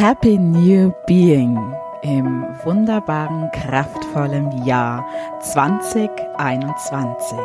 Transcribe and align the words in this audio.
Happy 0.00 0.38
New 0.38 0.90
Being 1.06 1.58
im 2.00 2.46
wunderbaren, 2.64 3.50
kraftvollen 3.52 4.64
Jahr 4.64 5.04
2021. 5.40 7.38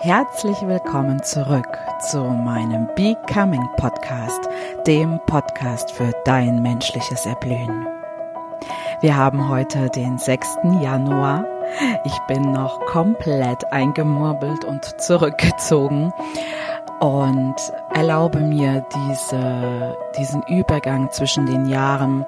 Herzlich 0.00 0.60
willkommen 0.60 1.22
zurück 1.22 1.78
zu 2.10 2.18
meinem 2.18 2.86
Becoming 2.96 3.66
Podcast, 3.78 4.46
dem 4.86 5.18
Podcast 5.24 5.90
für 5.92 6.12
dein 6.26 6.60
menschliches 6.60 7.24
Erblühen. 7.24 7.86
Wir 9.00 9.16
haben 9.16 9.48
heute 9.48 9.88
den 9.88 10.18
6. 10.18 10.58
Januar. 10.82 11.46
Ich 12.04 12.18
bin 12.28 12.52
noch 12.52 12.78
komplett 12.88 13.72
eingemurmelt 13.72 14.66
und 14.66 14.84
zurückgezogen 15.00 16.12
und 17.00 17.56
erlaube 17.94 18.40
mir 18.40 18.84
diese, 18.94 19.96
diesen 20.18 20.42
Übergang 20.44 21.10
zwischen 21.10 21.46
den 21.46 21.66
Jahren, 21.66 22.24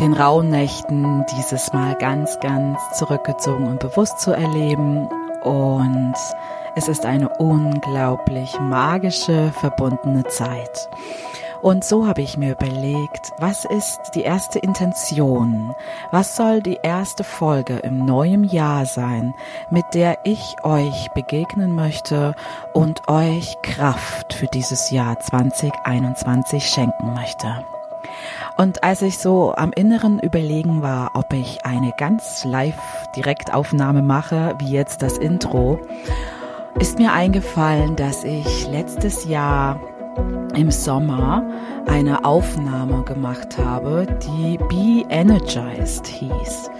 den 0.00 0.12
Rauhnächten 0.12 1.24
dieses 1.36 1.72
Mal 1.72 1.94
ganz, 1.96 2.38
ganz 2.40 2.78
zurückgezogen 2.94 3.66
und 3.68 3.80
bewusst 3.80 4.20
zu 4.20 4.32
erleben. 4.32 5.08
Und 5.42 6.14
es 6.76 6.88
ist 6.88 7.06
eine 7.06 7.28
unglaublich 7.38 8.58
magische, 8.60 9.52
verbundene 9.60 10.24
Zeit. 10.24 10.88
Und 11.64 11.82
so 11.82 12.06
habe 12.06 12.20
ich 12.20 12.36
mir 12.36 12.52
überlegt, 12.52 13.32
was 13.38 13.64
ist 13.64 13.98
die 14.14 14.20
erste 14.20 14.58
Intention? 14.58 15.74
Was 16.10 16.36
soll 16.36 16.60
die 16.60 16.78
erste 16.82 17.24
Folge 17.24 17.78
im 17.78 18.04
neuen 18.04 18.44
Jahr 18.44 18.84
sein, 18.84 19.34
mit 19.70 19.86
der 19.94 20.18
ich 20.24 20.56
euch 20.62 21.08
begegnen 21.14 21.74
möchte 21.74 22.34
und 22.74 23.08
euch 23.08 23.56
Kraft 23.62 24.34
für 24.34 24.46
dieses 24.46 24.90
Jahr 24.90 25.18
2021 25.18 26.66
schenken 26.66 27.14
möchte? 27.14 27.64
Und 28.58 28.84
als 28.84 29.00
ich 29.00 29.16
so 29.16 29.54
am 29.54 29.72
Inneren 29.72 30.18
überlegen 30.18 30.82
war, 30.82 31.12
ob 31.14 31.32
ich 31.32 31.64
eine 31.64 31.94
ganz 31.96 32.44
live 32.44 33.08
Direktaufnahme 33.16 34.02
mache, 34.02 34.54
wie 34.58 34.70
jetzt 34.70 35.00
das 35.00 35.16
Intro, 35.16 35.80
ist 36.78 36.98
mir 36.98 37.14
eingefallen, 37.14 37.96
dass 37.96 38.22
ich 38.22 38.68
letztes 38.68 39.24
Jahr 39.24 39.80
im 40.54 40.70
Sommer 40.70 41.42
eine 41.86 42.24
Aufnahme 42.24 43.02
gemacht 43.02 43.58
habe, 43.58 44.06
die 44.22 44.58
Be 44.58 45.04
Energized 45.08 46.06
hieß. 46.06 46.70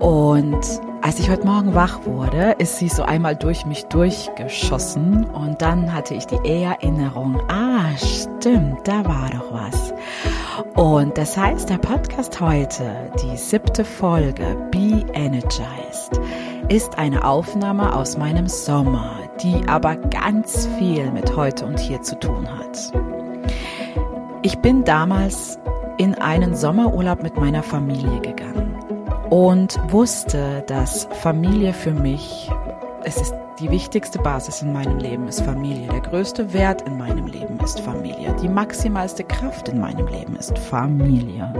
Und 0.00 0.80
als 1.02 1.18
ich 1.18 1.30
heute 1.30 1.46
Morgen 1.46 1.74
wach 1.74 2.04
wurde, 2.04 2.56
ist 2.58 2.78
sie 2.78 2.88
so 2.88 3.02
einmal 3.02 3.36
durch 3.36 3.64
mich 3.64 3.84
durchgeschossen 3.86 5.24
und 5.24 5.62
dann 5.62 5.92
hatte 5.92 6.14
ich 6.14 6.26
die 6.26 6.44
Erinnerung, 6.44 7.40
ah, 7.48 7.96
stimmt, 7.96 8.86
da 8.88 9.04
war 9.04 9.30
doch 9.30 9.52
was. 9.52 9.94
Und 10.74 11.18
das 11.18 11.36
heißt, 11.36 11.68
der 11.68 11.78
Podcast 11.78 12.40
heute, 12.40 13.10
die 13.22 13.36
siebte 13.36 13.84
Folge, 13.84 14.56
Be 14.70 15.04
Energized, 15.12 16.20
ist 16.68 16.98
eine 16.98 17.24
Aufnahme 17.24 17.94
aus 17.94 18.16
meinem 18.16 18.48
Sommer, 18.48 19.18
die 19.42 19.60
aber 19.68 19.96
ganz 19.96 20.66
viel 20.78 21.10
mit 21.10 21.36
heute 21.36 21.66
und 21.66 21.78
hier 21.78 22.00
zu 22.02 22.18
tun 22.18 22.48
hat. 22.48 22.92
Ich 24.42 24.58
bin 24.58 24.84
damals 24.84 25.58
in 25.98 26.14
einen 26.14 26.54
Sommerurlaub 26.54 27.22
mit 27.22 27.36
meiner 27.36 27.62
Familie 27.62 28.20
gegangen 28.20 28.78
und 29.30 29.78
wusste, 29.92 30.62
dass 30.66 31.08
Familie 31.22 31.72
für 31.72 31.92
mich, 31.92 32.50
es 33.04 33.16
ist 33.20 33.34
die 33.60 33.70
wichtigste 33.70 34.18
Basis 34.18 34.60
in 34.60 34.72
meinem 34.72 34.98
Leben 34.98 35.28
ist 35.28 35.40
Familie. 35.42 35.88
Der 35.88 36.00
größte 36.00 36.52
Wert 36.52 36.82
in 36.82 36.98
meinem 36.98 37.26
Leben 37.26 37.58
ist 37.60 37.80
Familie. 37.80 38.34
Die 38.42 38.48
maximalste 38.48 39.24
Kraft 39.24 39.68
in 39.68 39.80
meinem 39.80 40.06
Leben 40.08 40.36
ist 40.36 40.58
Familie. 40.58 41.52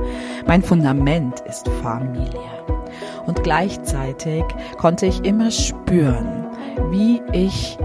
Mein 0.47 0.62
Fundament 0.62 1.41
ist 1.41 1.69
Familie. 1.83 2.41
Und 3.27 3.43
gleichzeitig 3.43 4.45
konnte 4.79 5.07
ich 5.07 5.25
immer 5.25 5.51
spüren, 5.51 6.47
wie 6.91 7.23
ich 7.33 7.79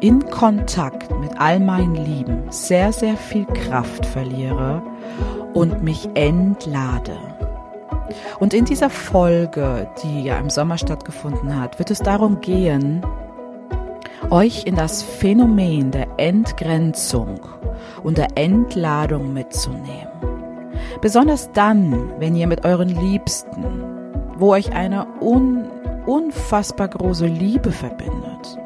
in 0.00 0.28
Kontakt 0.28 1.10
mit 1.18 1.40
all 1.40 1.58
meinen 1.58 1.94
Lieben 1.94 2.42
sehr, 2.50 2.92
sehr 2.92 3.16
viel 3.16 3.46
Kraft 3.46 4.04
verliere 4.04 4.82
und 5.54 5.82
mich 5.82 6.08
entlade. 6.14 7.16
Und 8.38 8.52
in 8.54 8.66
dieser 8.66 8.90
Folge, 8.90 9.88
die 10.02 10.24
ja 10.24 10.38
im 10.38 10.50
Sommer 10.50 10.76
stattgefunden 10.76 11.58
hat, 11.58 11.78
wird 11.78 11.90
es 11.90 11.98
darum 11.98 12.40
gehen, 12.40 13.02
euch 14.30 14.64
in 14.64 14.74
das 14.76 15.02
Phänomen 15.02 15.90
der 15.90 16.08
Entgrenzung 16.16 17.40
und 18.02 18.18
der 18.18 18.28
Entladung 18.36 19.32
mitzunehmen. 19.32 20.08
Besonders 21.00 21.50
dann, 21.52 22.12
wenn 22.18 22.36
ihr 22.36 22.46
mit 22.46 22.64
euren 22.64 22.88
Liebsten, 22.88 23.64
wo 24.36 24.52
euch 24.52 24.72
eine 24.72 25.06
un 25.20 25.68
unfassbar 26.06 26.88
große 26.88 27.26
Liebe 27.26 27.72
verbindet, 27.72 28.58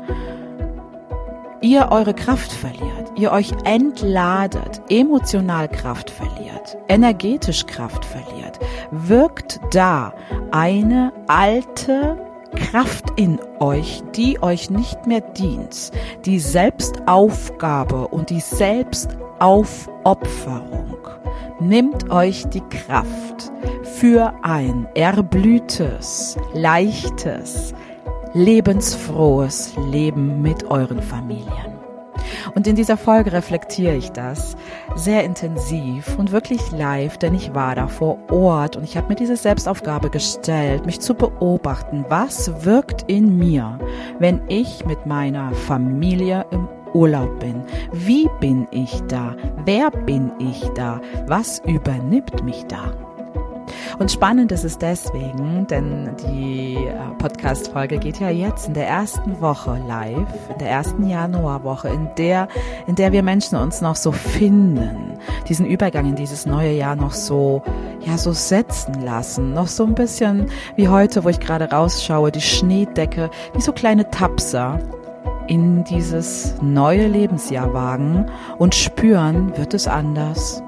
ihr 1.63 1.89
eure 1.91 2.15
Kraft 2.15 2.53
verliert, 2.53 3.13
ihr 3.17 3.33
euch 3.33 3.51
entladet, 3.65 4.83
emotional 4.91 5.69
Kraft 5.69 6.11
verliert, 6.11 6.77
energetisch 6.89 7.67
Kraft 7.67 8.05
verliert, 8.05 8.59
wirkt 8.91 9.61
da 9.73 10.13
eine 10.51 11.13
alte 11.29 12.17
Kraft 12.57 13.05
in 13.17 13.39
euch, 13.59 14.03
die 14.15 14.43
euch 14.43 14.71
nicht 14.71 15.07
mehr 15.07 15.21
dient, 15.21 15.91
die 16.25 16.39
Selbstaufgabe 16.39 18.09
und 18.09 18.31
die 18.31 18.41
Selbstaufopferung 18.41 20.97
nimmt 21.61 22.11
euch 22.11 22.47
die 22.47 22.63
Kraft 22.63 23.53
für 23.83 24.33
ein 24.43 24.89
erblühtes, 24.95 26.37
leichtes, 26.55 27.75
lebensfrohes 28.33 29.75
Leben 29.91 30.41
mit 30.43 30.65
euren 30.65 31.03
Familien. 31.03 31.70
Und 32.55 32.67
in 32.67 32.77
dieser 32.77 32.97
Folge 32.97 33.33
reflektiere 33.33 33.97
ich 33.97 34.11
das 34.13 34.57
sehr 34.95 35.25
intensiv 35.25 36.19
und 36.19 36.33
wirklich 36.33 36.71
live, 36.73 37.19
denn 37.19 37.35
ich 37.35 37.55
war 37.55 37.75
da 37.75 37.89
vor 37.89 38.19
Ort 38.31 38.77
und 38.77 38.85
ich 38.85 38.97
habe 38.97 39.09
mir 39.09 39.15
diese 39.17 39.37
Selbstaufgabe 39.37 40.11
gestellt, 40.11 40.87
mich 40.87 41.01
zu 41.01 41.15
beobachten, 41.15 42.05
was 42.09 42.65
wirkt 42.65 43.05
in 43.11 43.39
mir, 43.39 43.79
wenn 44.19 44.41
ich 44.49 44.85
mit 44.87 45.07
meiner 45.07 45.53
Familie 45.53 46.47
im 46.51 46.69
Urlaub 46.93 47.39
bin. 47.41 47.63
Wie 47.93 48.29
bin 48.41 48.67
ich 48.71 49.01
da? 49.09 49.37
Wer 49.65 49.91
bin 49.91 50.33
ich 50.39 50.63
da? 50.75 51.01
Was 51.27 51.61
übernimmt 51.67 52.43
mich 52.45 52.65
da? 52.67 52.93
Und 53.99 54.11
spannend 54.11 54.53
ist 54.53 54.65
es 54.65 54.79
deswegen, 54.79 55.67
denn 55.67 56.11
die 56.25 56.77
äh, 56.77 56.93
Podcast-Folge 57.19 57.99
geht 57.99 58.21
ja 58.21 58.31
jetzt 58.31 58.69
in 58.69 58.75
der 58.75 58.89
ersten 58.89 59.41
Woche 59.41 59.81
live, 59.87 60.29
in 60.53 60.59
der 60.59 60.71
ersten 60.71 61.09
Januarwoche, 61.09 61.89
in 61.89 62.09
der, 62.17 62.49
in 62.87 62.95
der 62.95 63.13
wir 63.13 63.23
Menschen 63.23 63.59
uns 63.59 63.81
noch 63.81 63.97
so 63.97 64.13
finden, 64.13 65.19
diesen 65.49 65.67
Übergang 65.67 66.07
in 66.07 66.17
dieses 66.17 66.47
neue 66.47 66.73
Jahr 66.73 66.97
noch 66.97 67.13
so, 67.13 67.63
ja, 68.01 68.17
so 68.19 68.33
setzen 68.33 69.03
lassen, 69.03 69.53
noch 69.55 69.69
so 69.69 69.85
ein 69.85 69.95
bisschen 69.95 70.47
wie 70.77 70.89
heute, 70.89 71.25
wo 71.25 71.29
ich 71.29 71.41
gerade 71.41 71.71
rausschaue, 71.71 72.31
die 72.33 72.41
Schneedecke, 72.41 73.31
wie 73.55 73.61
so 73.61 73.73
kleine 73.73 74.11
Tapser 74.11 74.79
in 75.47 75.83
dieses 75.85 76.55
neue 76.63 77.09
Lebensjahr 77.09 77.75
wagen 77.75 78.27
und 78.59 78.75
spüren, 78.75 79.57
wird 79.57 79.75
es 79.75 79.89
anders? 79.89 80.63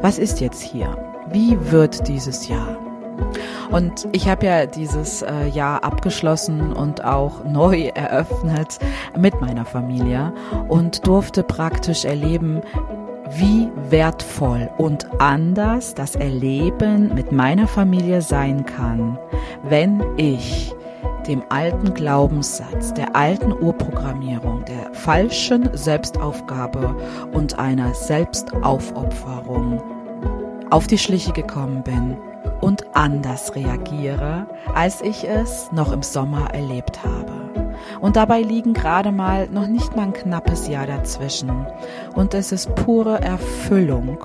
Was 0.00 0.18
ist 0.18 0.40
jetzt 0.40 0.62
hier? 0.62 1.13
Wie 1.34 1.58
wird 1.72 2.06
dieses 2.06 2.46
Jahr? 2.46 2.78
Und 3.72 4.06
ich 4.12 4.28
habe 4.28 4.46
ja 4.46 4.66
dieses 4.66 5.22
äh, 5.22 5.48
Jahr 5.48 5.82
abgeschlossen 5.82 6.72
und 6.72 7.04
auch 7.04 7.42
neu 7.52 7.90
eröffnet 7.92 8.78
mit 9.18 9.40
meiner 9.40 9.64
Familie 9.64 10.32
und 10.68 11.04
durfte 11.08 11.42
praktisch 11.42 12.04
erleben, 12.04 12.60
wie 13.30 13.68
wertvoll 13.90 14.70
und 14.78 15.20
anders 15.20 15.94
das 15.94 16.14
Erleben 16.14 17.12
mit 17.16 17.32
meiner 17.32 17.66
Familie 17.66 18.22
sein 18.22 18.64
kann, 18.64 19.18
wenn 19.64 20.04
ich 20.16 20.72
dem 21.26 21.42
alten 21.48 21.94
Glaubenssatz, 21.94 22.94
der 22.94 23.16
alten 23.16 23.52
Urprogrammierung, 23.52 24.64
der 24.66 24.94
falschen 24.94 25.68
Selbstaufgabe 25.76 26.94
und 27.32 27.58
einer 27.58 27.92
Selbstaufopferung 27.92 29.82
auf 30.74 30.88
die 30.88 30.98
Schliche 30.98 31.30
gekommen 31.30 31.84
bin 31.84 32.16
und 32.60 32.96
anders 32.96 33.54
reagiere, 33.54 34.48
als 34.74 35.02
ich 35.02 35.22
es 35.22 35.70
noch 35.70 35.92
im 35.92 36.02
Sommer 36.02 36.52
erlebt 36.52 37.04
habe. 37.04 37.32
Und 38.00 38.16
dabei 38.16 38.40
liegen 38.40 38.74
gerade 38.74 39.12
mal 39.12 39.48
noch 39.48 39.68
nicht 39.68 39.94
mal 39.94 40.06
ein 40.06 40.12
knappes 40.12 40.66
Jahr 40.66 40.88
dazwischen. 40.88 41.64
Und 42.16 42.34
es 42.34 42.50
ist 42.50 42.74
pure 42.74 43.20
Erfüllung. 43.20 44.18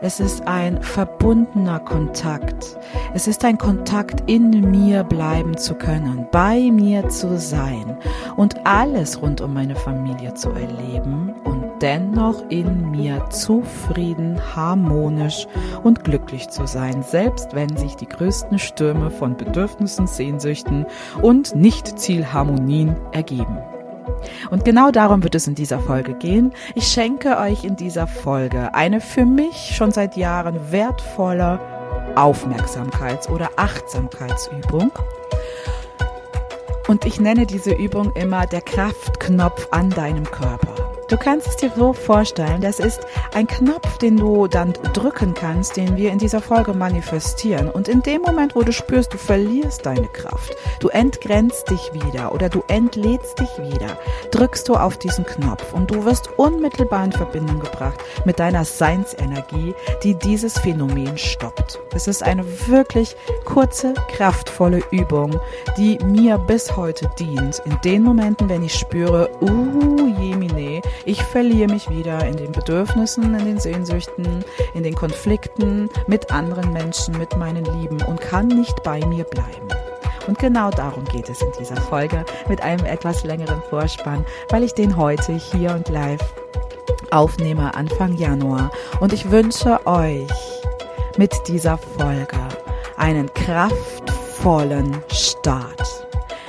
Es 0.00 0.20
ist 0.20 0.46
ein 0.48 0.80
verbundener 0.80 1.80
Kontakt. 1.80 2.78
Es 3.12 3.28
ist 3.28 3.44
ein 3.44 3.58
Kontakt, 3.58 4.22
in 4.24 4.70
mir 4.70 5.04
bleiben 5.04 5.54
zu 5.58 5.74
können, 5.74 6.26
bei 6.32 6.70
mir 6.70 7.10
zu 7.10 7.38
sein 7.38 7.98
und 8.36 8.66
alles 8.66 9.20
rund 9.20 9.42
um 9.42 9.52
meine 9.52 9.76
Familie 9.76 10.32
zu 10.32 10.48
erleben 10.48 11.34
dennoch 11.80 12.48
in 12.50 12.90
mir 12.90 13.28
zufrieden, 13.30 14.40
harmonisch 14.54 15.46
und 15.82 16.04
glücklich 16.04 16.48
zu 16.48 16.66
sein, 16.66 17.02
selbst 17.02 17.54
wenn 17.54 17.76
sich 17.76 17.96
die 17.96 18.08
größten 18.08 18.58
Stürme 18.58 19.10
von 19.10 19.36
Bedürfnissen, 19.36 20.06
Sehnsüchten 20.06 20.86
und 21.22 21.54
Nicht-Zielharmonien 21.54 22.96
ergeben. 23.12 23.58
Und 24.50 24.64
genau 24.64 24.90
darum 24.90 25.22
wird 25.22 25.34
es 25.34 25.46
in 25.46 25.54
dieser 25.54 25.78
Folge 25.78 26.14
gehen. 26.14 26.52
Ich 26.74 26.86
schenke 26.88 27.38
euch 27.38 27.64
in 27.64 27.76
dieser 27.76 28.06
Folge 28.06 28.74
eine 28.74 29.00
für 29.00 29.24
mich 29.24 29.74
schon 29.76 29.90
seit 29.90 30.16
Jahren 30.16 30.72
wertvolle 30.72 31.60
Aufmerksamkeits- 32.14 33.28
oder 33.28 33.50
Achtsamkeitsübung. 33.56 34.92
Und 36.86 37.06
ich 37.06 37.18
nenne 37.18 37.46
diese 37.46 37.72
Übung 37.72 38.12
immer 38.14 38.46
der 38.46 38.60
Kraftknopf 38.60 39.68
an 39.70 39.90
deinem 39.90 40.24
Körper. 40.24 40.74
Du 41.08 41.18
kannst 41.18 41.46
es 41.46 41.56
dir 41.56 41.70
so 41.76 41.92
vorstellen, 41.92 42.62
das 42.62 42.78
ist 42.78 43.00
ein 43.34 43.46
Knopf, 43.46 43.98
den 43.98 44.16
du 44.16 44.46
dann 44.46 44.72
drücken 44.94 45.34
kannst, 45.34 45.76
den 45.76 45.96
wir 45.96 46.10
in 46.10 46.18
dieser 46.18 46.40
Folge 46.40 46.72
manifestieren. 46.72 47.68
Und 47.68 47.88
in 47.88 48.02
dem 48.02 48.22
Moment, 48.22 48.54
wo 48.56 48.62
du 48.62 48.72
spürst, 48.72 49.12
du 49.12 49.18
verlierst 49.18 49.84
deine 49.84 50.08
Kraft, 50.08 50.56
du 50.80 50.88
entgrenzt 50.88 51.70
dich 51.70 51.92
wieder 51.92 52.32
oder 52.32 52.48
du 52.48 52.62
entlädst 52.68 53.38
dich 53.38 53.50
wieder, 53.58 53.98
drückst 54.30 54.68
du 54.68 54.76
auf 54.76 54.96
diesen 54.96 55.26
Knopf 55.26 55.74
und 55.74 55.90
du 55.90 56.04
wirst 56.06 56.30
unmittelbar 56.38 57.04
in 57.04 57.12
Verbindung 57.12 57.60
gebracht 57.60 58.00
mit 58.24 58.38
deiner 58.38 58.64
Seinsenergie, 58.64 59.74
die 60.02 60.14
dieses 60.14 60.58
Phänomen 60.58 61.18
stoppt. 61.18 61.80
Es 61.94 62.08
ist 62.08 62.22
eine 62.22 62.44
wirklich 62.66 63.14
kurze, 63.44 63.92
kraftvolle 64.16 64.82
Übung, 64.90 65.38
die 65.76 65.98
mir 65.98 66.38
bis 66.38 66.76
heute 66.76 67.10
dient. 67.18 67.60
In 67.66 67.78
den 67.84 68.02
Momenten, 68.02 68.48
wenn 68.48 68.62
ich 68.62 68.74
spüre, 68.74 69.30
uh, 69.42 70.08
jemine, 70.18 70.80
ich 71.04 71.22
verliere 71.22 71.70
mich 71.70 71.88
wieder 71.90 72.24
in 72.26 72.36
den 72.36 72.52
Bedürfnissen, 72.52 73.34
in 73.38 73.44
den 73.44 73.60
Sehnsüchten, 73.60 74.44
in 74.74 74.82
den 74.82 74.94
Konflikten 74.94 75.90
mit 76.06 76.30
anderen 76.30 76.72
Menschen, 76.72 77.16
mit 77.18 77.36
meinen 77.36 77.64
Lieben 77.80 78.00
und 78.02 78.20
kann 78.20 78.48
nicht 78.48 78.82
bei 78.82 79.04
mir 79.06 79.24
bleiben. 79.24 79.68
Und 80.26 80.38
genau 80.38 80.70
darum 80.70 81.04
geht 81.04 81.28
es 81.28 81.42
in 81.42 81.52
dieser 81.58 81.76
Folge 81.76 82.24
mit 82.48 82.62
einem 82.62 82.86
etwas 82.86 83.24
längeren 83.24 83.62
Vorspann, 83.68 84.24
weil 84.48 84.62
ich 84.62 84.72
den 84.72 84.96
heute 84.96 85.32
hier 85.32 85.72
und 85.72 85.88
live 85.88 86.34
aufnehme 87.10 87.74
Anfang 87.74 88.16
Januar. 88.16 88.70
Und 89.00 89.12
ich 89.12 89.30
wünsche 89.30 89.86
euch 89.86 90.30
mit 91.16 91.32
dieser 91.46 91.78
Folge 91.78 92.38
einen 92.96 93.32
kraftvollen 93.34 94.96
Start. 95.10 96.06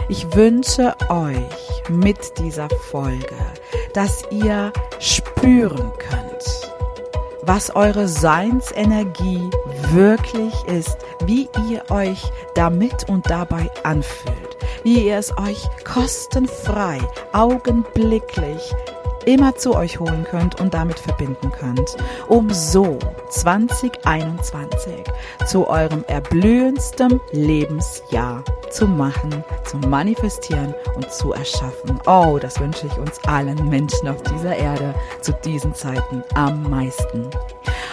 Ich 0.07 0.35
wünsche 0.35 0.95
euch 1.09 1.83
mit 1.89 2.37
dieser 2.39 2.69
Folge 2.69 3.35
dass 3.95 4.23
ihr 4.29 4.73
spüren 4.99 5.91
könnt, 5.97 6.73
was 7.43 7.73
eure 7.73 8.09
Seinsenergie 8.09 9.49
wirklich 9.93 10.53
ist, 10.65 10.97
wie 11.25 11.47
ihr 11.69 11.89
euch 11.89 12.21
damit 12.55 13.07
und 13.07 13.29
dabei 13.29 13.71
anfühlt, 13.83 14.57
wie 14.83 15.07
ihr 15.07 15.17
es 15.17 15.31
euch 15.37 15.65
kostenfrei, 15.85 16.99
augenblicklich 17.31 18.75
immer 19.25 19.55
zu 19.55 19.75
euch 19.75 19.99
holen 19.99 20.25
könnt 20.29 20.59
und 20.59 20.73
damit 20.73 20.99
verbinden 20.99 21.51
könnt, 21.51 21.97
um 22.27 22.49
so 22.51 22.97
2021 23.29 25.03
zu 25.45 25.67
eurem 25.67 26.03
erblühendsten 26.07 27.19
Lebensjahr 27.31 28.43
zu 28.69 28.87
machen, 28.87 29.43
zu 29.63 29.77
manifestieren 29.77 30.73
und 30.95 31.11
zu 31.11 31.33
erschaffen. 31.33 31.99
Oh, 32.05 32.37
das 32.39 32.59
wünsche 32.59 32.87
ich 32.87 32.97
uns 32.97 33.19
allen 33.25 33.69
Menschen 33.69 34.07
auf 34.07 34.21
dieser 34.23 34.55
Erde 34.55 34.93
zu 35.21 35.31
diesen 35.43 35.73
Zeiten 35.73 36.23
am 36.33 36.69
meisten. 36.69 37.29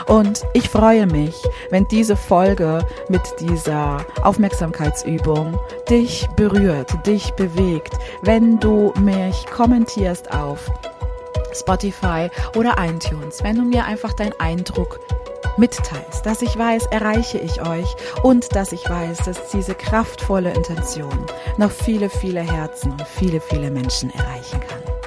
Und 0.06 0.44
ich 0.52 0.69
freue 0.69 1.06
mich, 1.06 1.37
wenn 1.70 1.87
diese 1.88 2.17
Folge 2.17 2.84
mit 3.08 3.23
dieser 3.40 4.05
Aufmerksamkeitsübung 4.23 5.58
dich 5.88 6.29
berührt, 6.37 7.06
dich 7.06 7.32
bewegt, 7.32 7.94
wenn 8.23 8.58
du 8.58 8.93
mich 9.00 9.46
kommentierst 9.46 10.32
auf 10.32 10.70
Spotify 11.54 12.28
oder 12.56 12.75
iTunes, 12.78 13.43
wenn 13.43 13.56
du 13.56 13.62
mir 13.62 13.84
einfach 13.84 14.12
deinen 14.12 14.38
Eindruck 14.38 15.00
mitteilst, 15.56 16.25
dass 16.25 16.43
ich 16.43 16.56
weiß, 16.56 16.87
erreiche 16.87 17.38
ich 17.38 17.60
euch 17.66 17.94
und 18.22 18.54
dass 18.54 18.72
ich 18.72 18.88
weiß, 18.88 19.19
dass 19.19 19.50
diese 19.50 19.75
kraftvolle 19.75 20.52
Intention 20.52 21.26
noch 21.58 21.70
viele, 21.70 22.08
viele 22.08 22.40
Herzen 22.40 22.93
und 22.93 23.06
viele, 23.06 23.40
viele 23.40 23.70
Menschen 23.70 24.10
erreichen 24.10 24.60
kann. 24.60 25.01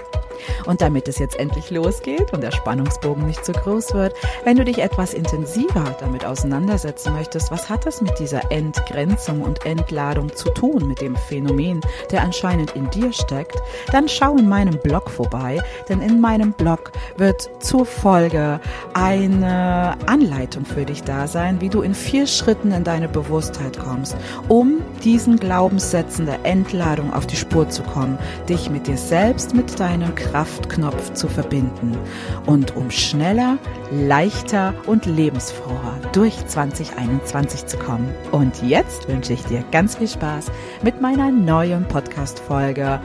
Und 0.65 0.81
damit 0.81 1.07
es 1.07 1.19
jetzt 1.19 1.39
endlich 1.39 1.69
losgeht 1.71 2.33
und 2.33 2.41
der 2.41 2.51
Spannungsbogen 2.51 3.25
nicht 3.25 3.45
zu 3.45 3.51
groß 3.51 3.93
wird, 3.93 4.13
wenn 4.43 4.57
du 4.57 4.65
dich 4.65 4.79
etwas 4.79 5.13
intensiver 5.13 5.95
damit 5.99 6.25
auseinandersetzen 6.25 7.13
möchtest, 7.13 7.51
was 7.51 7.69
hat 7.69 7.85
das 7.85 8.01
mit 8.01 8.17
dieser 8.19 8.51
Entgrenzung 8.51 9.41
und 9.41 9.65
Entladung 9.65 10.33
zu 10.35 10.49
tun, 10.49 10.87
mit 10.87 11.01
dem 11.01 11.15
Phänomen, 11.15 11.81
der 12.11 12.21
anscheinend 12.21 12.75
in 12.75 12.89
dir 12.89 13.13
steckt, 13.13 13.61
dann 13.91 14.07
schau 14.07 14.37
in 14.37 14.47
meinem 14.47 14.79
Blog 14.79 15.09
vorbei, 15.09 15.61
denn 15.89 16.01
in 16.01 16.19
meinem 16.19 16.53
Blog 16.53 16.91
wird 17.17 17.49
zur 17.59 17.85
Folge 17.85 18.59
eine 18.93 19.97
Anleitung 20.05 20.65
für 20.65 20.85
dich 20.85 21.03
da 21.03 21.27
sein, 21.27 21.61
wie 21.61 21.69
du 21.69 21.81
in 21.81 21.93
vier 21.93 22.27
Schritten 22.27 22.71
in 22.71 22.83
deine 22.83 23.07
Bewusstheit 23.07 23.77
kommst, 23.79 24.15
um 24.47 24.81
diesen 25.03 25.37
Glaubenssätzen 25.37 26.25
der 26.25 26.45
Entladung 26.45 27.13
auf 27.13 27.27
die 27.27 27.35
Spur 27.35 27.69
zu 27.69 27.83
kommen, 27.83 28.17
dich 28.49 28.69
mit 28.69 28.87
dir 28.87 28.97
selbst, 28.97 29.53
mit 29.53 29.79
deinem 29.79 30.13
Kraft 30.15 30.35
Kraftknopf 30.35 31.13
zu 31.13 31.27
verbinden 31.27 31.97
und 32.45 32.75
um 32.75 32.91
schneller, 32.91 33.57
leichter 33.91 34.73
und 34.85 35.05
lebensfroher 35.05 35.99
durch 36.13 36.45
2021 36.45 37.65
zu 37.65 37.77
kommen. 37.77 38.13
Und 38.31 38.61
jetzt 38.63 39.07
wünsche 39.07 39.33
ich 39.33 39.43
dir 39.45 39.63
ganz 39.71 39.95
viel 39.95 40.07
Spaß 40.07 40.51
mit 40.83 41.01
meiner 41.01 41.31
neuen 41.31 41.87
Podcast-Folge 41.87 42.99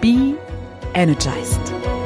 Be 0.00 0.34
Energized. 0.94 2.01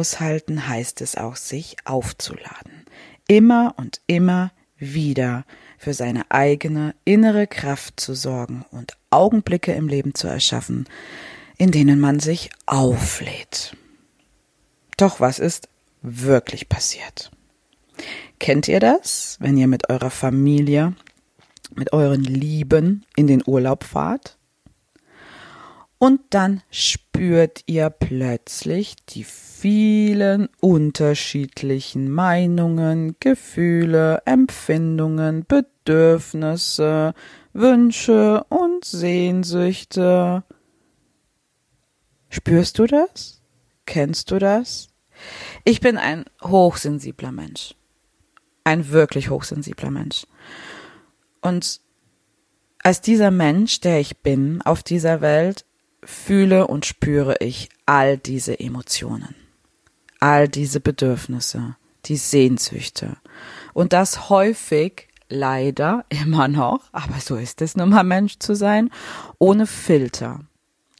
Aushalten 0.00 0.66
heißt 0.66 1.02
es 1.02 1.16
auch, 1.16 1.36
sich 1.36 1.76
aufzuladen. 1.84 2.86
Immer 3.28 3.74
und 3.76 4.00
immer 4.06 4.50
wieder 4.78 5.44
für 5.76 5.92
seine 5.92 6.30
eigene 6.30 6.94
innere 7.04 7.46
Kraft 7.46 8.00
zu 8.00 8.14
sorgen 8.14 8.64
und 8.70 8.96
Augenblicke 9.10 9.72
im 9.74 9.88
Leben 9.88 10.14
zu 10.14 10.26
erschaffen, 10.26 10.88
in 11.58 11.70
denen 11.70 12.00
man 12.00 12.18
sich 12.18 12.48
auflädt. 12.64 13.76
Doch 14.96 15.20
was 15.20 15.38
ist 15.38 15.68
wirklich 16.00 16.70
passiert? 16.70 17.30
Kennt 18.38 18.68
ihr 18.68 18.80
das, 18.80 19.36
wenn 19.38 19.58
ihr 19.58 19.68
mit 19.68 19.90
eurer 19.90 20.10
Familie, 20.10 20.94
mit 21.74 21.92
euren 21.92 22.24
Lieben 22.24 23.04
in 23.16 23.26
den 23.26 23.42
Urlaub 23.44 23.84
fahrt? 23.84 24.38
Und 26.02 26.22
dann 26.30 26.62
spürt 26.70 27.62
ihr 27.66 27.90
plötzlich 27.90 28.96
die 29.10 29.22
vielen 29.22 30.48
unterschiedlichen 30.58 32.10
Meinungen, 32.10 33.16
Gefühle, 33.20 34.22
Empfindungen, 34.24 35.44
Bedürfnisse, 35.46 37.12
Wünsche 37.52 38.42
und 38.48 38.82
Sehnsüchte. 38.86 40.42
Spürst 42.30 42.78
du 42.78 42.86
das? 42.86 43.42
Kennst 43.84 44.30
du 44.30 44.38
das? 44.38 44.88
Ich 45.64 45.82
bin 45.82 45.98
ein 45.98 46.24
hochsensibler 46.42 47.30
Mensch. 47.30 47.74
Ein 48.64 48.88
wirklich 48.88 49.28
hochsensibler 49.28 49.90
Mensch. 49.90 50.26
Und 51.42 51.82
als 52.82 53.02
dieser 53.02 53.30
Mensch, 53.30 53.80
der 53.80 54.00
ich 54.00 54.22
bin, 54.22 54.62
auf 54.62 54.82
dieser 54.82 55.20
Welt, 55.20 55.66
fühle 56.04 56.66
und 56.66 56.86
spüre 56.86 57.36
ich 57.40 57.68
all 57.86 58.16
diese 58.18 58.58
Emotionen, 58.58 59.34
all 60.18 60.48
diese 60.48 60.80
Bedürfnisse, 60.80 61.76
die 62.06 62.16
Sehnsüchte. 62.16 63.16
Und 63.74 63.92
das 63.92 64.28
häufig 64.30 65.08
leider 65.28 66.04
immer 66.08 66.48
noch, 66.48 66.80
aber 66.92 67.20
so 67.20 67.36
ist 67.36 67.62
es 67.62 67.76
nun 67.76 67.90
mal 67.90 68.04
Mensch 68.04 68.38
zu 68.38 68.54
sein, 68.54 68.90
ohne 69.38 69.66
Filter, 69.66 70.40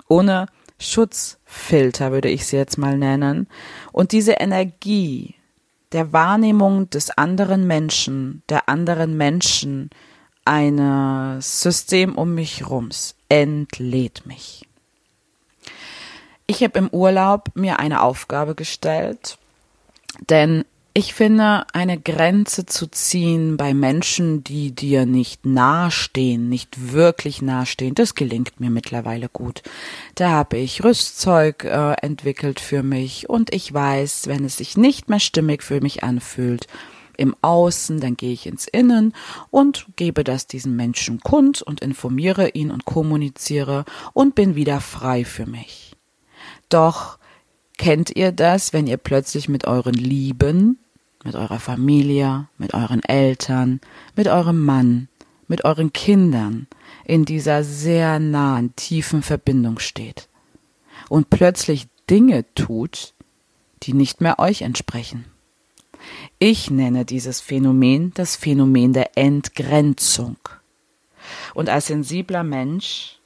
ohne 0.08 0.46
Schutzfilter 0.78 2.10
würde 2.10 2.30
ich 2.30 2.46
sie 2.46 2.56
jetzt 2.56 2.78
mal 2.78 2.96
nennen. 2.96 3.48
Und 3.92 4.12
diese 4.12 4.32
Energie 4.32 5.34
der 5.92 6.12
Wahrnehmung 6.12 6.88
des 6.88 7.10
anderen 7.10 7.66
Menschen, 7.66 8.42
der 8.48 8.68
anderen 8.68 9.16
Menschen, 9.16 9.90
eines 10.44 11.60
System 11.60 12.16
um 12.16 12.34
mich 12.34 12.68
rums, 12.68 13.14
entlädt 13.28 14.24
mich. 14.24 14.69
Ich 16.50 16.64
habe 16.64 16.80
im 16.80 16.88
Urlaub 16.88 17.52
mir 17.54 17.78
eine 17.78 18.02
Aufgabe 18.02 18.56
gestellt, 18.56 19.38
denn 20.30 20.64
ich 20.94 21.14
finde, 21.14 21.64
eine 21.72 21.96
Grenze 21.96 22.66
zu 22.66 22.88
ziehen 22.88 23.56
bei 23.56 23.72
Menschen, 23.72 24.42
die 24.42 24.72
dir 24.72 25.06
nicht 25.06 25.46
nahestehen, 25.46 26.48
nicht 26.48 26.92
wirklich 26.92 27.40
nahestehen, 27.40 27.94
das 27.94 28.16
gelingt 28.16 28.58
mir 28.58 28.70
mittlerweile 28.70 29.28
gut. 29.28 29.62
Da 30.16 30.30
habe 30.30 30.56
ich 30.56 30.82
Rüstzeug 30.82 31.62
äh, 31.62 31.92
entwickelt 32.02 32.58
für 32.58 32.82
mich 32.82 33.30
und 33.30 33.54
ich 33.54 33.72
weiß, 33.72 34.26
wenn 34.26 34.44
es 34.44 34.56
sich 34.56 34.76
nicht 34.76 35.08
mehr 35.08 35.20
stimmig 35.20 35.62
für 35.62 35.80
mich 35.80 36.02
anfühlt, 36.02 36.66
im 37.16 37.36
Außen, 37.42 38.00
dann 38.00 38.16
gehe 38.16 38.32
ich 38.32 38.48
ins 38.48 38.66
Innen 38.66 39.14
und 39.52 39.86
gebe 39.94 40.24
das 40.24 40.48
diesem 40.48 40.74
Menschen 40.74 41.20
kund 41.20 41.62
und 41.62 41.80
informiere 41.80 42.48
ihn 42.48 42.72
und 42.72 42.86
kommuniziere 42.86 43.84
und 44.14 44.34
bin 44.34 44.56
wieder 44.56 44.80
frei 44.80 45.24
für 45.24 45.46
mich. 45.46 45.89
Doch 46.70 47.18
kennt 47.76 48.16
ihr 48.16 48.32
das, 48.32 48.72
wenn 48.72 48.86
ihr 48.86 48.96
plötzlich 48.96 49.48
mit 49.48 49.66
euren 49.66 49.94
Lieben, 49.94 50.78
mit 51.24 51.34
eurer 51.34 51.60
Familie, 51.60 52.48
mit 52.56 52.72
euren 52.72 53.02
Eltern, 53.02 53.80
mit 54.16 54.28
eurem 54.28 54.64
Mann, 54.64 55.08
mit 55.48 55.64
euren 55.64 55.92
Kindern 55.92 56.66
in 57.04 57.24
dieser 57.24 57.64
sehr 57.64 58.18
nahen, 58.18 58.74
tiefen 58.76 59.22
Verbindung 59.22 59.78
steht 59.78 60.28
und 61.08 61.28
plötzlich 61.28 61.88
Dinge 62.08 62.44
tut, 62.54 63.14
die 63.82 63.92
nicht 63.92 64.20
mehr 64.20 64.38
euch 64.38 64.62
entsprechen. 64.62 65.24
Ich 66.38 66.70
nenne 66.70 67.04
dieses 67.04 67.40
Phänomen 67.40 68.12
das 68.14 68.36
Phänomen 68.36 68.92
der 68.92 69.18
Entgrenzung. 69.18 70.36
Und 71.52 71.68
als 71.68 71.88
sensibler 71.88 72.44
Mensch 72.44 73.18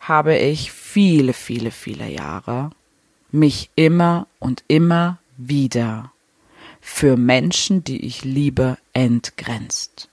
habe 0.00 0.36
ich 0.36 0.72
viele, 0.72 1.32
viele, 1.32 1.70
viele 1.70 2.08
Jahre 2.08 2.70
mich 3.30 3.70
immer 3.74 4.26
und 4.38 4.64
immer 4.68 5.18
wieder 5.36 6.12
für 6.80 7.16
Menschen, 7.16 7.84
die 7.84 8.04
ich 8.06 8.24
liebe, 8.24 8.78
entgrenzt. 8.92 10.08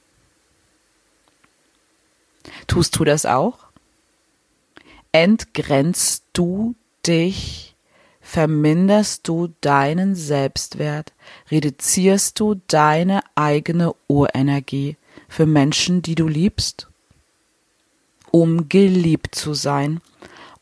Tust 2.67 2.97
du 2.97 3.03
das 3.03 3.25
auch? 3.25 3.59
Entgrenzt 5.11 6.23
du 6.33 6.75
dich 7.07 7.75
verminderst 8.25 9.27
du 9.27 9.53
deinen 9.61 10.15
Selbstwert, 10.15 11.13
reduzierst 11.51 12.39
du 12.39 12.59
deine 12.67 13.21
eigene 13.35 13.93
Urenergie 14.07 14.97
für 15.29 15.45
Menschen, 15.45 16.01
die 16.01 16.15
du 16.15 16.27
liebst, 16.27 16.87
um 18.31 18.67
geliebt 18.67 19.35
zu 19.35 19.53
sein, 19.53 20.01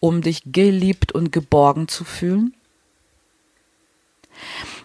um 0.04 0.20
dich 0.20 0.42
geliebt 0.52 1.14
und 1.14 1.32
geborgen 1.32 1.88
zu 1.88 2.04
fühlen? 2.04 2.54